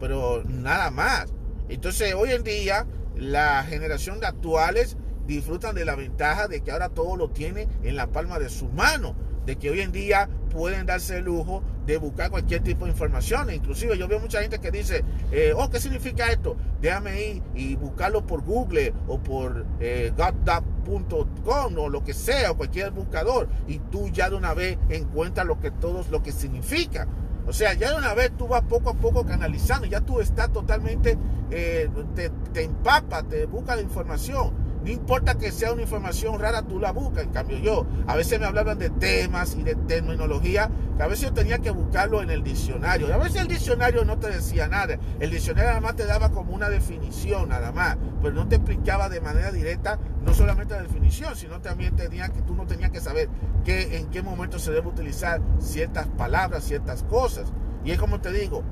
Pero 0.00 0.42
nada 0.44 0.90
más. 0.90 1.32
Entonces, 1.68 2.14
hoy 2.14 2.32
en 2.32 2.42
día, 2.42 2.84
la 3.16 3.62
generación 3.62 4.18
de 4.18 4.26
actuales 4.26 4.96
disfrutan 5.26 5.74
de 5.74 5.84
la 5.84 5.96
ventaja 5.96 6.48
de 6.48 6.60
que 6.60 6.70
ahora 6.70 6.88
todo 6.88 7.16
lo 7.16 7.30
tiene 7.30 7.68
en 7.82 7.96
la 7.96 8.06
palma 8.06 8.38
de 8.38 8.48
su 8.48 8.68
mano, 8.68 9.14
de 9.44 9.56
que 9.56 9.70
hoy 9.70 9.80
en 9.80 9.92
día 9.92 10.28
pueden 10.50 10.86
darse 10.86 11.18
el 11.18 11.24
lujo 11.24 11.62
de 11.86 11.98
buscar 11.98 12.30
cualquier 12.30 12.62
tipo 12.62 12.84
de 12.84 12.90
información. 12.90 13.52
Inclusive 13.52 13.96
yo 13.96 14.08
veo 14.08 14.18
mucha 14.18 14.40
gente 14.40 14.58
que 14.58 14.70
dice, 14.70 15.04
eh, 15.30 15.52
oh, 15.56 15.70
¿qué 15.70 15.78
significa 15.80 16.30
esto? 16.30 16.56
Déjame 16.80 17.22
ir 17.22 17.42
y 17.54 17.76
buscarlo 17.76 18.26
por 18.26 18.42
Google 18.42 18.92
o 19.06 19.18
por 19.18 19.64
eh, 19.80 20.12
o 20.86 21.88
lo 21.88 22.04
que 22.04 22.14
sea, 22.14 22.50
o 22.50 22.56
cualquier 22.56 22.90
buscador, 22.90 23.48
y 23.66 23.78
tú 23.78 24.08
ya 24.08 24.30
de 24.30 24.36
una 24.36 24.54
vez 24.54 24.78
encuentras 24.88 25.46
lo 25.46 25.60
que 25.60 25.70
todos 25.70 26.10
lo 26.10 26.22
que 26.22 26.32
significa. 26.32 27.06
O 27.46 27.52
sea, 27.52 27.74
ya 27.74 27.90
de 27.90 27.96
una 27.96 28.14
vez 28.14 28.32
tú 28.36 28.48
vas 28.48 28.62
poco 28.62 28.90
a 28.90 28.94
poco 28.94 29.24
canalizando, 29.24 29.86
ya 29.86 30.00
tú 30.00 30.20
estás 30.20 30.52
totalmente, 30.52 31.16
eh, 31.50 31.88
te, 32.14 32.30
te 32.52 32.64
empapas, 32.64 33.28
te 33.28 33.46
busca 33.46 33.76
la 33.76 33.82
información. 33.82 34.65
No 34.86 34.92
importa 34.92 35.36
que 35.36 35.50
sea 35.50 35.72
una 35.72 35.82
información 35.82 36.38
rara, 36.38 36.62
tú 36.62 36.78
la 36.78 36.92
buscas. 36.92 37.24
En 37.24 37.30
cambio 37.30 37.58
yo, 37.58 37.88
a 38.06 38.14
veces 38.14 38.38
me 38.38 38.46
hablaban 38.46 38.78
de 38.78 38.88
temas 38.88 39.56
y 39.56 39.64
de 39.64 39.74
terminología, 39.74 40.70
que 40.96 41.02
a 41.02 41.08
veces 41.08 41.24
yo 41.24 41.34
tenía 41.34 41.58
que 41.58 41.72
buscarlo 41.72 42.22
en 42.22 42.30
el 42.30 42.44
diccionario. 42.44 43.08
Y 43.08 43.10
a 43.10 43.16
veces 43.16 43.42
el 43.42 43.48
diccionario 43.48 44.04
no 44.04 44.16
te 44.20 44.30
decía 44.30 44.68
nada. 44.68 44.96
El 45.18 45.32
diccionario 45.32 45.70
nada 45.70 45.80
más 45.80 45.96
te 45.96 46.06
daba 46.06 46.30
como 46.30 46.54
una 46.54 46.70
definición, 46.70 47.48
nada 47.48 47.72
más. 47.72 47.96
Pero 48.22 48.32
no 48.32 48.46
te 48.46 48.54
explicaba 48.54 49.08
de 49.08 49.20
manera 49.20 49.50
directa, 49.50 49.98
no 50.24 50.32
solamente 50.32 50.74
la 50.74 50.82
definición, 50.82 51.34
sino 51.34 51.60
también 51.60 51.96
tenía 51.96 52.28
que, 52.28 52.42
tú 52.42 52.54
no 52.54 52.64
tenías 52.64 52.92
que 52.92 53.00
saber 53.00 53.28
que, 53.64 53.96
en 53.96 54.08
qué 54.10 54.22
momento 54.22 54.60
se 54.60 54.70
debe 54.70 54.86
utilizar 54.86 55.40
ciertas 55.58 56.06
palabras, 56.06 56.62
ciertas 56.62 57.02
cosas. 57.02 57.52
Y 57.84 57.90
es 57.90 57.98
como 57.98 58.20
te 58.20 58.30
digo, 58.30 58.62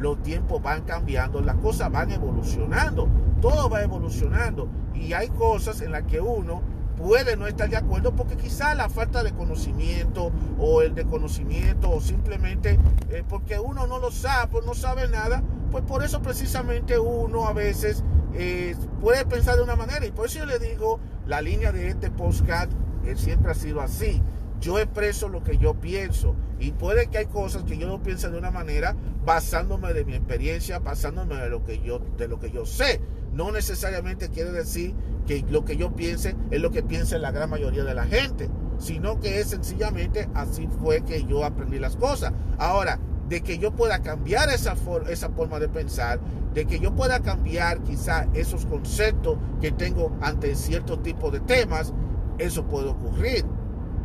los 0.00 0.22
tiempos 0.22 0.62
van 0.62 0.82
cambiando, 0.82 1.40
las 1.40 1.56
cosas 1.56 1.92
van 1.92 2.10
evolucionando, 2.10 3.08
todo 3.40 3.68
va 3.68 3.82
evolucionando 3.82 4.68
y 4.94 5.12
hay 5.12 5.28
cosas 5.28 5.80
en 5.80 5.92
las 5.92 6.02
que 6.04 6.20
uno 6.20 6.62
puede 6.96 7.36
no 7.36 7.46
estar 7.46 7.68
de 7.68 7.76
acuerdo 7.76 8.14
porque 8.14 8.36
quizá 8.36 8.74
la 8.74 8.88
falta 8.88 9.22
de 9.22 9.32
conocimiento 9.32 10.32
o 10.58 10.82
el 10.82 10.94
de 10.94 11.04
conocimiento 11.04 11.90
o 11.90 12.00
simplemente 12.00 12.78
eh, 13.08 13.24
porque 13.28 13.58
uno 13.58 13.86
no 13.86 13.98
lo 13.98 14.10
sabe, 14.10 14.48
pues 14.52 14.66
no 14.66 14.74
sabe 14.74 15.08
nada, 15.08 15.42
pues 15.70 15.84
por 15.84 16.02
eso 16.02 16.20
precisamente 16.20 16.98
uno 16.98 17.46
a 17.46 17.52
veces 17.52 18.04
eh, 18.34 18.76
puede 19.00 19.24
pensar 19.24 19.56
de 19.56 19.62
una 19.62 19.76
manera. 19.76 20.04
Y 20.04 20.10
por 20.10 20.26
eso 20.26 20.40
yo 20.40 20.46
le 20.46 20.58
digo, 20.58 21.00
la 21.26 21.40
línea 21.40 21.72
de 21.72 21.88
este 21.88 22.10
postcard 22.10 22.68
eh, 23.04 23.16
siempre 23.16 23.52
ha 23.52 23.54
sido 23.54 23.80
así 23.80 24.22
yo 24.60 24.78
expreso 24.78 25.28
lo 25.28 25.42
que 25.42 25.58
yo 25.58 25.74
pienso. 25.74 26.34
Y 26.58 26.72
puede 26.72 27.06
que 27.08 27.18
hay 27.18 27.26
cosas 27.26 27.64
que 27.64 27.78
yo 27.78 27.86
no 27.86 28.02
piense 28.02 28.28
de 28.28 28.38
una 28.38 28.50
manera 28.50 28.94
basándome 29.24 29.92
de 29.92 30.04
mi 30.04 30.14
experiencia, 30.14 30.78
basándome 30.78 31.36
de 31.36 31.48
lo 31.48 31.64
que 31.64 31.80
yo, 31.80 32.00
de 32.18 32.28
lo 32.28 32.38
que 32.38 32.50
yo 32.50 32.66
sé. 32.66 33.00
No 33.32 33.50
necesariamente 33.52 34.28
quiere 34.28 34.52
decir 34.52 34.94
que 35.26 35.44
lo 35.48 35.64
que 35.64 35.76
yo 35.76 35.94
piense 35.94 36.36
es 36.50 36.60
lo 36.60 36.70
que 36.70 36.82
piensa 36.82 37.18
la 37.18 37.30
gran 37.30 37.48
mayoría 37.48 37.84
de 37.84 37.94
la 37.94 38.04
gente, 38.04 38.50
sino 38.78 39.20
que 39.20 39.40
es 39.40 39.48
sencillamente 39.48 40.28
así 40.34 40.68
fue 40.80 41.02
que 41.02 41.24
yo 41.24 41.44
aprendí 41.44 41.78
las 41.78 41.96
cosas. 41.96 42.32
Ahora, 42.58 42.98
de 43.28 43.42
que 43.42 43.58
yo 43.58 43.70
pueda 43.70 44.02
cambiar 44.02 44.50
esa, 44.50 44.74
esa 45.08 45.30
forma 45.30 45.60
de 45.60 45.68
pensar, 45.68 46.18
de 46.52 46.66
que 46.66 46.80
yo 46.80 46.94
pueda 46.96 47.20
cambiar 47.20 47.80
quizá 47.84 48.26
esos 48.34 48.66
conceptos 48.66 49.38
que 49.60 49.70
tengo 49.70 50.12
ante 50.20 50.56
cierto 50.56 50.98
tipo 50.98 51.30
de 51.30 51.38
temas, 51.38 51.94
eso 52.38 52.64
puede 52.64 52.88
ocurrir. 52.88 53.44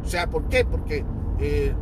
O 0.06 0.08
sea, 0.08 0.30
¿por 0.30 0.48
qué? 0.50 0.64
Porque 0.64 1.04
eh, 1.40 1.74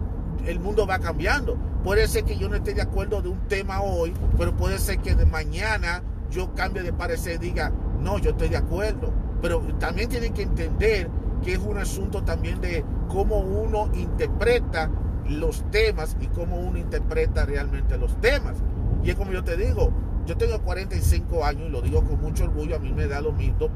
el 0.47 0.59
mundo 0.59 0.87
va 0.87 0.99
cambiando. 0.99 1.57
Puede 1.83 2.07
ser 2.07 2.23
que 2.23 2.37
yo 2.37 2.47
no 2.47 2.55
esté 2.55 2.73
de 2.73 2.81
acuerdo 2.81 3.21
de 3.21 3.27
un 3.27 3.47
tema 3.49 3.81
hoy, 3.81 4.13
pero 4.37 4.55
puede 4.55 4.79
ser 4.79 4.99
que 4.99 5.13
de 5.13 5.25
mañana 5.25 6.01
yo 6.31 6.53
cambie 6.55 6.81
de 6.81 6.93
parecer 6.93 7.35
y 7.35 7.49
diga, 7.49 7.71
no, 7.99 8.17
yo 8.19 8.31
estoy 8.31 8.47
de 8.47 8.57
acuerdo. 8.57 9.13
Pero 9.41 9.59
también 9.77 10.07
tienen 10.07 10.33
que 10.33 10.43
entender 10.43 11.09
que 11.43 11.53
es 11.53 11.59
un 11.59 11.77
asunto 11.77 12.23
también 12.23 12.61
de 12.61 12.85
cómo 13.09 13.39
uno 13.39 13.89
interpreta 13.93 14.89
los 15.27 15.69
temas 15.69 16.15
y 16.21 16.27
cómo 16.27 16.57
uno 16.57 16.77
interpreta 16.77 17.45
realmente 17.45 17.97
los 17.97 18.19
temas. 18.21 18.55
Y 19.03 19.09
es 19.09 19.15
como 19.15 19.33
yo 19.33 19.43
te 19.43 19.57
digo, 19.57 19.91
yo 20.25 20.37
tengo 20.37 20.59
45 20.61 21.43
años 21.43 21.63
y 21.67 21.69
lo 21.69 21.81
digo 21.81 22.03
con 22.03 22.21
mucho 22.21 22.45
orgullo, 22.45 22.75
a 22.77 22.79
mí 22.79 22.93
me 22.93 23.07
da 23.07 23.21
lo 23.21 23.33
mismo, 23.33 23.69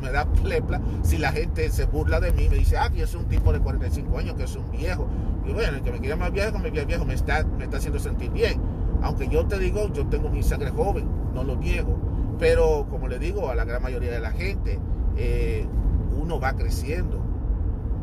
me 0.00 0.10
da 0.10 0.24
plepla 0.24 0.80
si 1.02 1.18
la 1.18 1.32
gente 1.32 1.68
se 1.70 1.84
burla 1.84 2.20
de 2.20 2.32
mí, 2.32 2.48
me 2.48 2.56
dice, 2.56 2.78
ah, 2.78 2.88
que 2.90 2.98
yo 2.98 3.06
soy 3.06 3.22
un 3.22 3.28
tipo 3.28 3.52
de 3.52 3.60
45 3.60 4.18
años, 4.18 4.34
que 4.34 4.46
soy 4.46 4.62
un 4.62 4.70
viejo. 4.70 5.06
Y 5.46 5.52
bueno, 5.52 5.76
el 5.76 5.82
que 5.82 5.92
me 5.92 6.00
quiera 6.00 6.16
más 6.16 6.32
viejo, 6.32 6.58
me 6.58 6.70
quiera 6.70 6.86
viejo, 6.86 7.04
me 7.04 7.14
está, 7.14 7.44
me 7.44 7.64
está 7.64 7.76
haciendo 7.76 7.98
sentir 7.98 8.30
bien. 8.30 8.60
Aunque 9.02 9.28
yo 9.28 9.44
te 9.46 9.58
digo, 9.58 9.92
yo 9.92 10.06
tengo 10.06 10.30
mi 10.30 10.42
sangre 10.42 10.70
joven, 10.70 11.06
no 11.34 11.44
lo 11.44 11.56
niego. 11.56 11.98
Pero 12.38 12.86
como 12.88 13.08
le 13.08 13.18
digo 13.18 13.50
a 13.50 13.54
la 13.54 13.64
gran 13.64 13.82
mayoría 13.82 14.12
de 14.12 14.20
la 14.20 14.30
gente, 14.32 14.78
eh, 15.16 15.66
uno 16.16 16.40
va 16.40 16.54
creciendo 16.54 17.21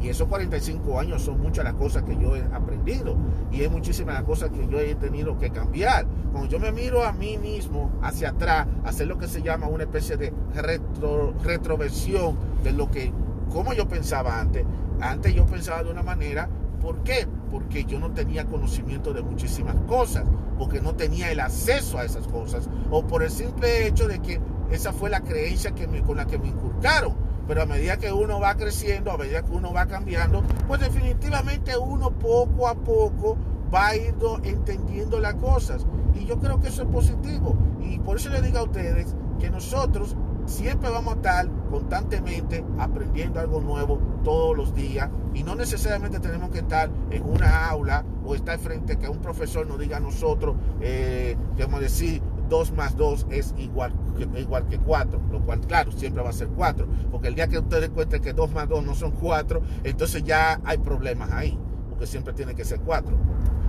y 0.01 0.09
esos 0.09 0.27
45 0.27 0.99
años 0.99 1.21
son 1.21 1.41
muchas 1.41 1.65
las 1.65 1.73
cosas 1.73 2.03
que 2.03 2.15
yo 2.17 2.35
he 2.35 2.41
aprendido 2.53 3.15
y 3.51 3.61
es 3.61 3.71
muchísimas 3.71 4.15
las 4.15 4.23
cosas 4.23 4.49
que 4.49 4.67
yo 4.67 4.79
he 4.79 4.95
tenido 4.95 5.37
que 5.37 5.49
cambiar. 5.49 6.05
Cuando 6.31 6.49
yo 6.49 6.59
me 6.59 6.71
miro 6.71 7.03
a 7.03 7.11
mí 7.11 7.37
mismo 7.37 7.91
hacia 8.01 8.29
atrás, 8.29 8.67
hacer 8.85 9.07
lo 9.07 9.17
que 9.17 9.27
se 9.27 9.41
llama 9.41 9.67
una 9.67 9.83
especie 9.83 10.15
de 10.15 10.33
retro, 10.53 11.33
retroversión 11.43 12.37
de 12.63 12.71
lo 12.71 12.89
que, 12.89 13.11
como 13.51 13.73
yo 13.73 13.87
pensaba 13.87 14.39
antes. 14.39 14.65
Antes 15.01 15.33
yo 15.33 15.45
pensaba 15.45 15.83
de 15.83 15.91
una 15.91 16.03
manera, 16.03 16.49
¿por 16.81 17.03
qué? 17.03 17.27
Porque 17.51 17.83
yo 17.85 17.99
no 17.99 18.11
tenía 18.11 18.45
conocimiento 18.45 19.13
de 19.13 19.21
muchísimas 19.21 19.75
cosas, 19.87 20.25
porque 20.57 20.81
no 20.81 20.95
tenía 20.95 21.31
el 21.31 21.39
acceso 21.39 21.97
a 21.97 22.05
esas 22.05 22.27
cosas, 22.27 22.69
o 22.91 23.05
por 23.05 23.23
el 23.23 23.31
simple 23.31 23.87
hecho 23.87 24.07
de 24.07 24.19
que 24.19 24.39
esa 24.71 24.93
fue 24.93 25.09
la 25.09 25.21
creencia 25.21 25.71
que 25.71 25.87
con 26.01 26.17
la 26.17 26.25
que 26.25 26.37
me 26.37 26.49
inculcaron 26.49 27.28
pero 27.49 27.63
a 27.63 27.65
medida 27.65 27.97
que 27.97 28.13
uno 28.13 28.39
va 28.39 28.53
creciendo, 28.53 29.11
a 29.11 29.17
medida 29.17 29.41
que 29.41 29.51
uno 29.51 29.73
va 29.73 29.87
cambiando, 29.87 30.43
pues 30.67 30.81
definitivamente 30.81 31.75
uno 31.75 32.11
poco 32.11 32.67
a 32.67 32.75
poco 32.75 33.37
va 33.73 33.95
ir 33.95 34.13
entendiendo 34.43 35.19
las 35.19 35.33
cosas. 35.33 35.83
Y 36.13 36.25
yo 36.25 36.37
creo 36.37 36.59
que 36.59 36.67
eso 36.67 36.83
es 36.83 36.89
positivo. 36.89 37.57
Y 37.81 37.97
por 37.97 38.17
eso 38.17 38.29
le 38.29 38.43
digo 38.43 38.59
a 38.59 38.63
ustedes 38.65 39.15
que 39.39 39.49
nosotros 39.49 40.15
siempre 40.45 40.91
vamos 40.91 41.13
a 41.13 41.15
estar 41.17 41.49
constantemente 41.71 42.63
aprendiendo 42.77 43.39
algo 43.39 43.61
nuevo 43.61 43.99
todos 44.23 44.55
los 44.55 44.75
días 44.75 45.09
y 45.33 45.41
no 45.41 45.55
necesariamente 45.55 46.19
tenemos 46.19 46.51
que 46.51 46.59
estar 46.59 46.91
en 47.09 47.23
una 47.23 47.67
aula 47.67 48.05
o 48.25 48.35
estar 48.35 48.59
frente 48.59 48.93
a 48.93 48.99
que 48.99 49.09
un 49.09 49.21
profesor 49.21 49.65
nos 49.65 49.79
diga 49.79 49.97
a 49.97 49.99
nosotros, 49.99 50.55
eh, 50.81 51.35
a 51.59 51.79
decir, 51.79 52.21
2 52.49 52.71
más 52.73 52.97
2 52.97 53.27
es 53.29 53.53
igual, 53.57 53.93
igual 54.35 54.67
que 54.67 54.77
4, 54.77 55.21
lo 55.31 55.41
cual 55.41 55.59
claro, 55.61 55.91
siempre 55.91 56.23
va 56.23 56.29
a 56.29 56.33
ser 56.33 56.49
4, 56.49 56.87
porque 57.11 57.27
el 57.29 57.35
día 57.35 57.47
que 57.47 57.59
ustedes 57.59 57.89
cuenten 57.89 58.21
que 58.21 58.33
2 58.33 58.51
más 58.51 58.67
2 58.67 58.83
no 58.85 58.95
son 58.95 59.11
4, 59.11 59.61
entonces 59.83 60.23
ya 60.23 60.59
hay 60.65 60.77
problemas 60.79 61.31
ahí, 61.31 61.57
porque 61.89 62.07
siempre 62.07 62.33
tiene 62.33 62.55
que 62.55 62.65
ser 62.65 62.79
4. 62.81 63.15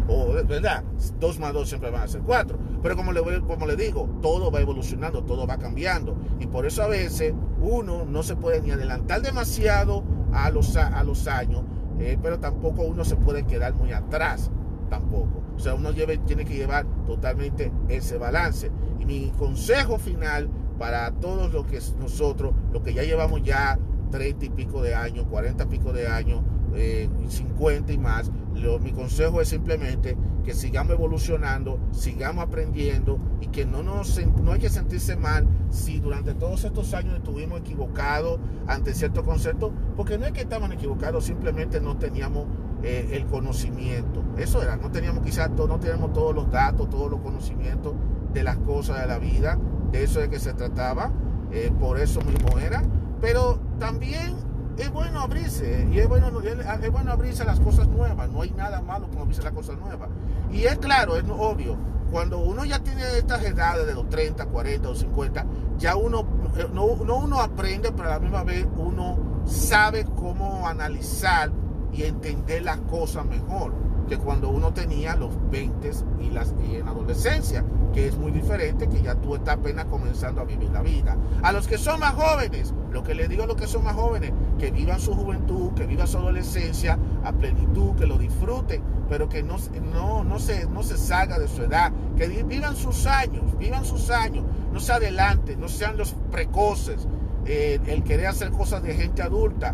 O, 0.09 0.33
¿verdad? 0.33 0.83
2 1.21 1.38
más 1.38 1.53
2 1.53 1.69
siempre 1.69 1.90
van 1.90 2.03
a 2.03 2.09
ser 2.09 2.23
4. 2.23 2.59
Pero 2.83 2.97
como 2.97 3.12
le, 3.12 3.40
como 3.43 3.64
le 3.64 3.77
digo, 3.77 4.09
todo 4.21 4.51
va 4.51 4.61
evolucionando, 4.61 5.23
todo 5.23 5.47
va 5.47 5.57
cambiando. 5.57 6.16
Y 6.40 6.49
por 6.49 6.66
eso 6.66 6.83
a 6.83 6.88
veces 6.88 7.33
uno 7.61 8.05
no 8.05 8.25
se 8.25 8.35
puede 8.35 8.61
ni 8.61 8.73
adelantar 8.73 9.23
demasiado 9.23 10.03
a 10.33 10.51
los, 10.51 10.77
a 10.77 11.03
los 11.05 11.29
años, 11.29 11.62
eh, 11.99 12.19
pero 12.23 12.38
tampoco 12.38 12.83
uno 12.83 13.05
se 13.05 13.16
puede 13.16 13.45
quedar 13.45 13.75
muy 13.75 13.93
atrás, 13.93 14.51
tampoco. 14.90 15.42
O 15.57 15.59
sea, 15.59 15.74
uno 15.74 15.94
tiene 15.94 16.44
que 16.44 16.55
llevar 16.55 16.85
totalmente 17.07 17.72
ese 17.88 18.18
balance. 18.18 18.70
Y 18.98 19.07
mi 19.07 19.31
consejo 19.38 19.98
final 19.98 20.50
para 20.79 21.11
todos 21.12 21.53
los 21.53 21.66
que 21.66 21.79
nosotros, 21.98 22.55
los 22.72 22.83
que 22.83 22.92
ya 22.92 23.03
llevamos 23.03 23.42
ya 23.42 23.79
30 24.11 24.44
y 24.44 24.50
pico 24.50 24.83
de 24.83 24.94
años, 24.94 25.26
40 25.31 25.64
y 25.64 25.66
pico 25.66 25.92
de 25.92 26.07
años, 26.09 26.42
50 27.29 27.92
eh, 27.92 27.94
y 27.94 27.98
más, 27.98 28.31
mi 28.81 28.92
consejo 28.92 29.40
es 29.40 29.48
simplemente 29.48 30.16
que 30.44 30.55
sigamos 30.55 30.92
evolucionando, 30.92 31.79
sigamos 31.92 32.44
aprendiendo 32.44 33.18
y 33.40 33.48
que 33.48 33.64
no, 33.64 33.83
nos, 33.83 34.24
no 34.42 34.53
hay 34.53 34.61
que 34.61 34.68
sentirse 34.68 35.16
mal 35.16 35.46
si 35.70 36.00
durante 36.00 36.35
todos 36.35 36.64
estos 36.64 36.94
años 36.94 37.16
estuvimos 37.16 37.61
equivocados 37.61 38.40
ante 38.66 38.94
ciertos 38.94 39.24
conceptos, 39.24 39.72
porque 39.96 40.18
no 40.18 40.26
es 40.26 40.33
que 40.33 40.40
estaban 40.40 40.72
equivocados, 40.72 41.24
simplemente 41.24 41.81
no 41.81 41.98
teníamos 41.98 42.46
eh, 42.83 43.11
el 43.12 43.27
conocimiento. 43.27 44.23
Eso 44.37 44.62
era, 44.62 44.77
no 44.77 44.90
teníamos 44.90 45.23
quizás 45.23 45.51
no 45.51 45.79
teníamos 45.79 46.12
todos 46.12 46.35
los 46.35 46.51
datos, 46.51 46.88
todos 46.88 47.11
los 47.11 47.21
conocimientos 47.21 47.95
de 48.33 48.43
las 48.43 48.57
cosas 48.59 49.01
de 49.01 49.07
la 49.07 49.19
vida, 49.19 49.59
de 49.93 50.05
eso 50.05 50.21
de 50.21 50.31
que 50.31 50.38
se 50.38 50.55
trataba, 50.55 51.11
eh, 51.53 51.71
por 51.79 51.99
eso 51.99 52.21
mismo 52.23 52.59
era. 52.59 52.83
Pero 53.21 53.59
también 53.79 54.35
es 54.79 54.90
bueno 54.90 55.21
abrirse, 55.21 55.87
y 55.93 55.99
es 55.99 56.09
bueno, 56.09 56.31
es 56.40 56.90
bueno 56.90 57.12
abrirse 57.12 57.43
a 57.43 57.47
las 57.47 57.61
cosas 57.61 57.87
nuevas, 57.88 58.31
no 58.31 58.43
hay 58.43 58.51
nada 58.53 58.81
malo 58.81 59.09
con 59.09 59.19
abrirse 59.19 59.43
a 59.43 59.45
las 59.45 59.53
cosas 59.53 59.79
nuevas. 59.79 60.09
Y 60.51 60.64
es 60.64 60.79
claro, 60.79 61.16
es 61.16 61.25
obvio, 61.29 61.77
cuando 62.11 62.38
uno 62.38 62.64
ya 62.64 62.79
tiene 62.79 63.03
estas 63.19 63.45
edades 63.45 63.87
de 63.87 63.95
los 63.95 64.09
30, 64.09 64.47
40 64.47 64.88
o 64.88 64.95
50, 64.95 65.47
ya 65.79 65.97
uno, 65.97 66.21
eh, 66.57 66.66
no, 66.73 66.97
no 67.05 67.16
uno 67.16 67.40
aprende, 67.40 67.93
pero 67.93 68.09
a 68.09 68.12
la 68.12 68.21
misma 68.21 68.43
vez 68.43 68.66
uno 68.77 69.19
sabe 69.45 70.05
cómo 70.05 70.66
analizar 70.66 71.51
y 71.92 72.05
entender 72.05 72.62
las 72.62 72.79
cosas 72.81 73.24
mejor 73.26 73.72
que 74.11 74.18
cuando 74.18 74.50
uno 74.50 74.72
tenía 74.72 75.14
los 75.14 75.31
20 75.50 75.90
y, 76.20 76.31
las, 76.31 76.53
y 76.68 76.74
en 76.74 76.88
adolescencia, 76.88 77.64
que 77.94 78.09
es 78.09 78.18
muy 78.18 78.33
diferente, 78.33 78.88
que 78.88 79.03
ya 79.03 79.14
tú 79.14 79.37
estás 79.37 79.55
apenas 79.55 79.85
comenzando 79.85 80.40
a 80.40 80.44
vivir 80.44 80.68
la 80.70 80.83
vida. 80.83 81.16
A 81.42 81.53
los 81.53 81.68
que 81.68 81.79
son 81.79 82.00
más 82.00 82.14
jóvenes, 82.14 82.74
lo 82.90 83.05
que 83.05 83.14
les 83.14 83.29
digo 83.29 83.44
a 83.44 83.46
los 83.46 83.55
que 83.55 83.68
son 83.68 83.85
más 83.85 83.94
jóvenes, 83.94 84.33
que 84.59 84.72
vivan 84.72 84.98
su 84.98 85.14
juventud, 85.14 85.72
que 85.74 85.87
vivan 85.87 86.09
su 86.09 86.18
adolescencia 86.18 86.98
a 87.22 87.31
plenitud, 87.31 87.94
que 87.94 88.07
lo 88.07 88.18
disfruten, 88.18 88.83
pero 89.09 89.29
que 89.29 89.44
no, 89.44 89.57
no, 89.92 90.24
no, 90.24 90.38
se, 90.40 90.66
no 90.66 90.83
se 90.83 90.96
salga 90.96 91.38
de 91.38 91.46
su 91.46 91.62
edad, 91.62 91.92
que 92.16 92.26
vivan 92.26 92.74
sus 92.74 93.07
años, 93.07 93.57
vivan 93.59 93.85
sus 93.85 94.11
años, 94.11 94.44
no 94.72 94.81
se 94.81 94.92
adelanten, 94.92 95.61
no 95.61 95.68
sean 95.68 95.96
los 95.96 96.16
precoces, 96.33 97.07
eh, 97.46 97.79
el 97.87 98.03
querer 98.03 98.26
hacer 98.26 98.50
cosas 98.50 98.83
de 98.83 98.94
gente 98.94 99.22
adulta. 99.22 99.72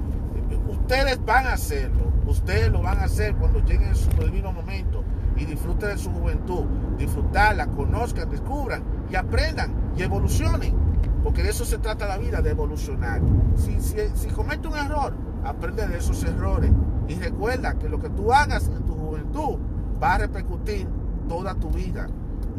Ustedes 0.87 1.25
van 1.25 1.47
a 1.47 1.55
hacerlo 1.55 2.07
Ustedes 2.27 2.73
lo 2.73 2.83
van 2.83 2.99
a 2.99 3.05
hacer 3.05 3.37
cuando 3.37 3.61
lleguen 3.61 3.95
su 3.95 4.11
debido 4.11 4.53
momento 4.53 5.05
y 5.37 5.45
disfruten 5.45 5.91
de 5.91 5.99
su 5.99 6.11
juventud, 6.11 6.65
disfrutarla, 6.99 7.69
conozcan, 7.69 8.29
descubran 8.29 8.83
y 9.09 9.15
aprendan 9.15 9.93
y 9.97 10.03
evolucionen. 10.03 10.75
Porque 11.23 11.45
de 11.45 11.51
eso 11.51 11.65
se 11.65 11.79
trata 11.79 12.09
la 12.09 12.19
vida, 12.19 12.43
de 12.43 12.51
evolucionar. 12.51 13.21
Si, 13.57 13.81
si, 13.81 13.97
si 14.15 14.29
comete 14.29 14.67
un 14.67 14.77
error, 14.77 15.15
aprende 15.45 15.87
de 15.87 15.99
esos 15.99 16.23
errores. 16.25 16.73
Y 17.07 17.15
recuerda 17.15 17.75
que 17.75 17.89
lo 17.89 18.01
que 18.01 18.11
tú 18.11 18.33
hagas 18.33 18.69
en 18.69 18.85
tu 18.85 18.95
juventud 18.95 19.59
va 20.03 20.15
a 20.15 20.19
repercutir 20.19 20.89
toda 21.29 21.55
tu 21.55 21.71
vida. 21.71 22.09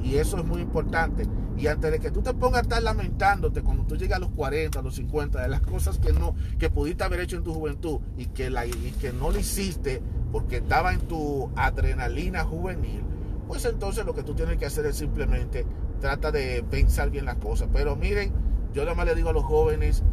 Y 0.02 0.16
eso 0.16 0.38
es 0.38 0.46
muy 0.46 0.62
importante. 0.62 1.26
Y 1.58 1.68
antes 1.68 1.92
de 1.92 2.00
que 2.00 2.12
tú 2.12 2.22
te 2.22 2.34
pongas 2.34 2.60
a 2.60 2.62
estar 2.62 2.84
lamentándote 2.84 3.62
cuando 3.62 3.84
tú 3.84 3.96
llegas 3.96 4.18
a 4.18 4.20
los 4.20 4.30
40, 4.32 4.80
a 4.80 4.82
los 4.82 4.96
50, 4.96 5.42
de 5.42 5.48
las 5.48 5.62
cosas 5.62 5.98
que 5.98 6.14
no, 6.14 6.36
que 6.60 6.70
pudiste 6.70 7.04
haber 7.04 7.22
hecho 7.22 7.38
en 7.38 7.44
tu 7.44 7.54
juventud 7.54 8.00
y 8.16 8.28
que, 8.28 8.50
la, 8.50 8.66
y 8.66 8.94
que 9.02 9.12
no 9.12 9.32
lo 9.32 9.40
hiciste 9.40 10.02
porque 10.32 10.58
estaba 10.58 10.94
en 10.94 11.02
tu 11.02 11.50
adrenalina 11.56 12.44
juvenil, 12.44 13.02
pues 13.48 13.66
entonces 13.66 14.06
lo 14.06 14.14
que 14.14 14.24
tú 14.24 14.36
tienes 14.36 14.58
que 14.58 14.66
hacer 14.66 14.86
es 14.86 14.98
simplemente 14.98 15.66
trata 16.00 16.32
de 16.32 16.64
pensar 16.70 17.10
bien 17.10 17.26
las 17.26 17.38
cosas. 17.38 17.70
Pero 17.74 17.96
miren, 17.96 18.32
yo 18.74 18.84
nada 18.84 18.96
más 18.96 19.06
le 19.06 19.16
digo 19.16 19.30
a 19.30 19.34
los 19.34 19.44
jóvenes, 19.44 20.04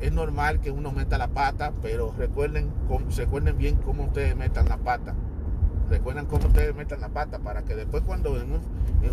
es 0.00 0.12
normal 0.12 0.60
que 0.60 0.70
uno 0.70 0.92
meta 0.92 1.18
la 1.18 1.28
pata, 1.28 1.72
pero 1.82 2.14
recuerden, 2.16 2.70
recuerden 3.16 3.58
bien 3.58 3.76
cómo 3.76 4.04
ustedes 4.04 4.36
metan 4.36 4.68
la 4.68 4.78
pata. 4.78 5.14
Recuerden 5.88 6.26
cómo 6.26 6.48
ustedes 6.48 6.74
metan 6.74 7.00
la 7.00 7.10
pata 7.10 7.38
para 7.38 7.62
que 7.62 7.76
después 7.76 8.02
cuando 8.04 8.36
en, 8.40 8.60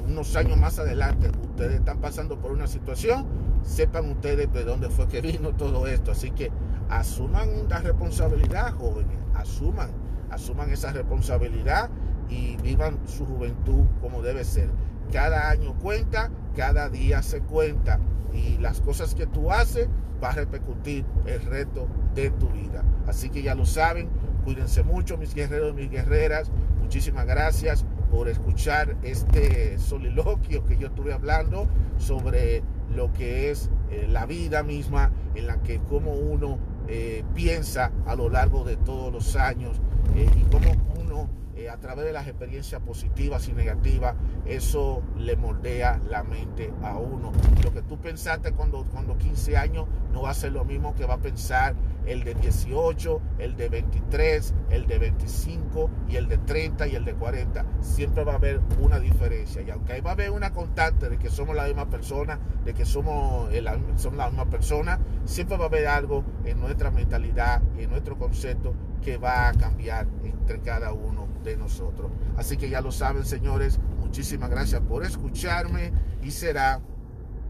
unos 0.08 0.36
años 0.36 0.58
más 0.58 0.80
adelante 0.80 1.30
ustedes 1.44 1.76
están 1.76 2.00
pasando 2.00 2.40
por 2.40 2.52
una 2.52 2.66
situación, 2.66 3.26
sepan 3.64 4.10
ustedes 4.10 4.52
de 4.52 4.64
dónde 4.64 4.90
fue 4.90 5.08
que 5.08 5.22
vino 5.22 5.52
todo 5.56 5.86
esto. 5.86 6.12
Así 6.12 6.32
que 6.32 6.52
asuman 6.90 7.70
la 7.70 7.80
responsabilidad, 7.80 8.74
jóvenes, 8.74 9.18
asuman, 9.36 9.92
asuman 10.32 10.72
esa 10.72 10.92
responsabilidad 10.92 11.90
y 12.30 12.58
vivan 12.58 12.98
su 13.06 13.26
juventud 13.26 13.86
como 14.02 14.24
debe 14.24 14.44
ser. 14.44 14.70
Cada 15.12 15.50
año 15.52 15.76
cuenta, 15.76 16.32
cada 16.56 16.90
día 16.90 17.22
se 17.22 17.42
cuenta 17.42 18.00
y 18.34 18.58
las 18.58 18.82
cosas 18.82 19.14
que 19.14 19.28
tú 19.28 19.52
haces 19.52 19.88
va 20.24 20.30
a 20.30 20.34
repercutir 20.34 21.06
el 21.26 21.42
resto 21.42 21.88
de 22.16 22.32
tu 22.32 22.50
vida. 22.50 22.84
Así 23.06 23.30
que 23.30 23.44
ya 23.44 23.54
lo 23.54 23.66
saben, 23.66 24.10
cuídense 24.44 24.84
mucho 24.84 25.18
mis 25.18 25.34
guerreros, 25.34 25.74
mis 25.74 25.90
guerreras. 25.90 26.52
Muchísimas 26.82 27.26
gracias 27.26 27.86
por 28.12 28.28
escuchar 28.28 28.96
este 29.02 29.78
soliloquio 29.80 30.66
que 30.66 30.78
yo 30.78 30.88
estuve 30.88 31.14
hablando 31.14 31.68
sobre 31.98 32.62
lo 32.94 33.12
que 33.14 33.50
es 33.50 33.70
eh, 33.90 34.08
la 34.10 34.26
vida 34.26 34.64
misma, 34.64 35.12
en 35.36 35.48
la 35.48 35.62
que 35.64 35.80
como 35.80 36.14
uno 36.14 36.60
eh, 36.88 37.24
piensa 37.34 37.92
a 38.06 38.16
lo 38.16 38.30
largo 38.30 38.64
de 38.64 38.76
todos 38.76 39.12
los 39.12 39.36
años 39.36 39.82
eh, 40.16 40.30
y 40.36 40.42
cómo 40.52 40.72
uno 41.00 41.30
a 41.72 41.78
través 41.78 42.04
de 42.04 42.12
las 42.12 42.28
experiencias 42.28 42.82
positivas 42.82 43.48
y 43.48 43.54
negativas, 43.54 44.16
eso 44.46 45.02
le 45.18 45.38
moldea 45.38 46.00
la 46.10 46.22
mente 46.22 46.74
a 46.84 46.98
uno. 46.98 47.32
Lo 47.64 47.72
que 47.72 47.82
tú 47.82 47.98
pensaste 47.98 48.52
cuando, 48.52 48.84
cuando 48.92 49.18
15 49.18 49.56
años 49.56 49.88
no 50.12 50.24
va 50.24 50.32
a 50.32 50.34
ser 50.34 50.52
lo 50.52 50.66
mismo 50.66 50.94
que 50.94 51.06
va 51.06 51.14
a 51.14 51.20
pensar 51.20 51.74
el 52.06 52.24
de 52.24 52.34
18, 52.34 53.22
el 53.40 53.56
de 53.56 53.70
23, 53.70 54.54
el 54.70 54.88
de 54.88 55.00
25 55.00 55.90
y 56.10 56.16
el 56.16 56.28
de 56.28 56.38
30 56.38 56.88
y 56.88 56.96
el 56.96 57.06
de 57.06 57.14
40. 57.14 57.66
Siempre 57.82 58.24
va 58.24 58.34
a 58.34 58.36
haber 58.36 58.62
una 58.80 59.00
diferencia. 59.00 59.62
Y 59.62 59.70
aunque 59.70 59.94
ahí 59.94 60.02
va 60.02 60.12
a 60.12 60.14
haber 60.14 60.32
una 60.32 60.52
constante 60.52 61.10
de 61.10 61.18
que 61.18 61.30
somos 61.30 61.56
la 61.56 61.66
misma 61.66 61.90
persona, 61.90 62.40
de 62.66 62.74
que 62.74 62.86
somos, 62.86 63.50
somos 63.96 64.18
la 64.18 64.28
misma 64.28 64.50
persona, 64.50 65.00
siempre 65.26 65.58
va 65.58 65.66
a 65.66 65.68
haber 65.68 65.88
algo 65.88 66.24
en 66.46 66.60
nuestra 66.60 66.92
mentalidad 66.92 67.62
y 67.78 67.84
en 67.84 67.90
nuestro 67.90 68.18
concepto 68.18 68.74
que 69.02 69.18
va 69.18 69.50
a 69.50 69.54
cambiar 69.54 70.08
entre 70.24 70.60
cada 70.62 70.94
uno 70.94 71.28
de 71.44 71.58
nosotros. 71.58 72.12
Así 72.38 72.58
que 72.58 72.70
ya 72.70 72.82
lo 72.82 72.92
saben, 72.92 73.26
señores, 73.26 73.80
muchísimas 74.00 74.50
gracias 74.50 74.82
por 74.82 75.04
escucharme 75.04 75.92
y 76.22 76.32
será 76.32 76.82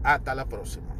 hasta 0.02 0.34
la 0.34 0.46
próxima. 0.46 0.94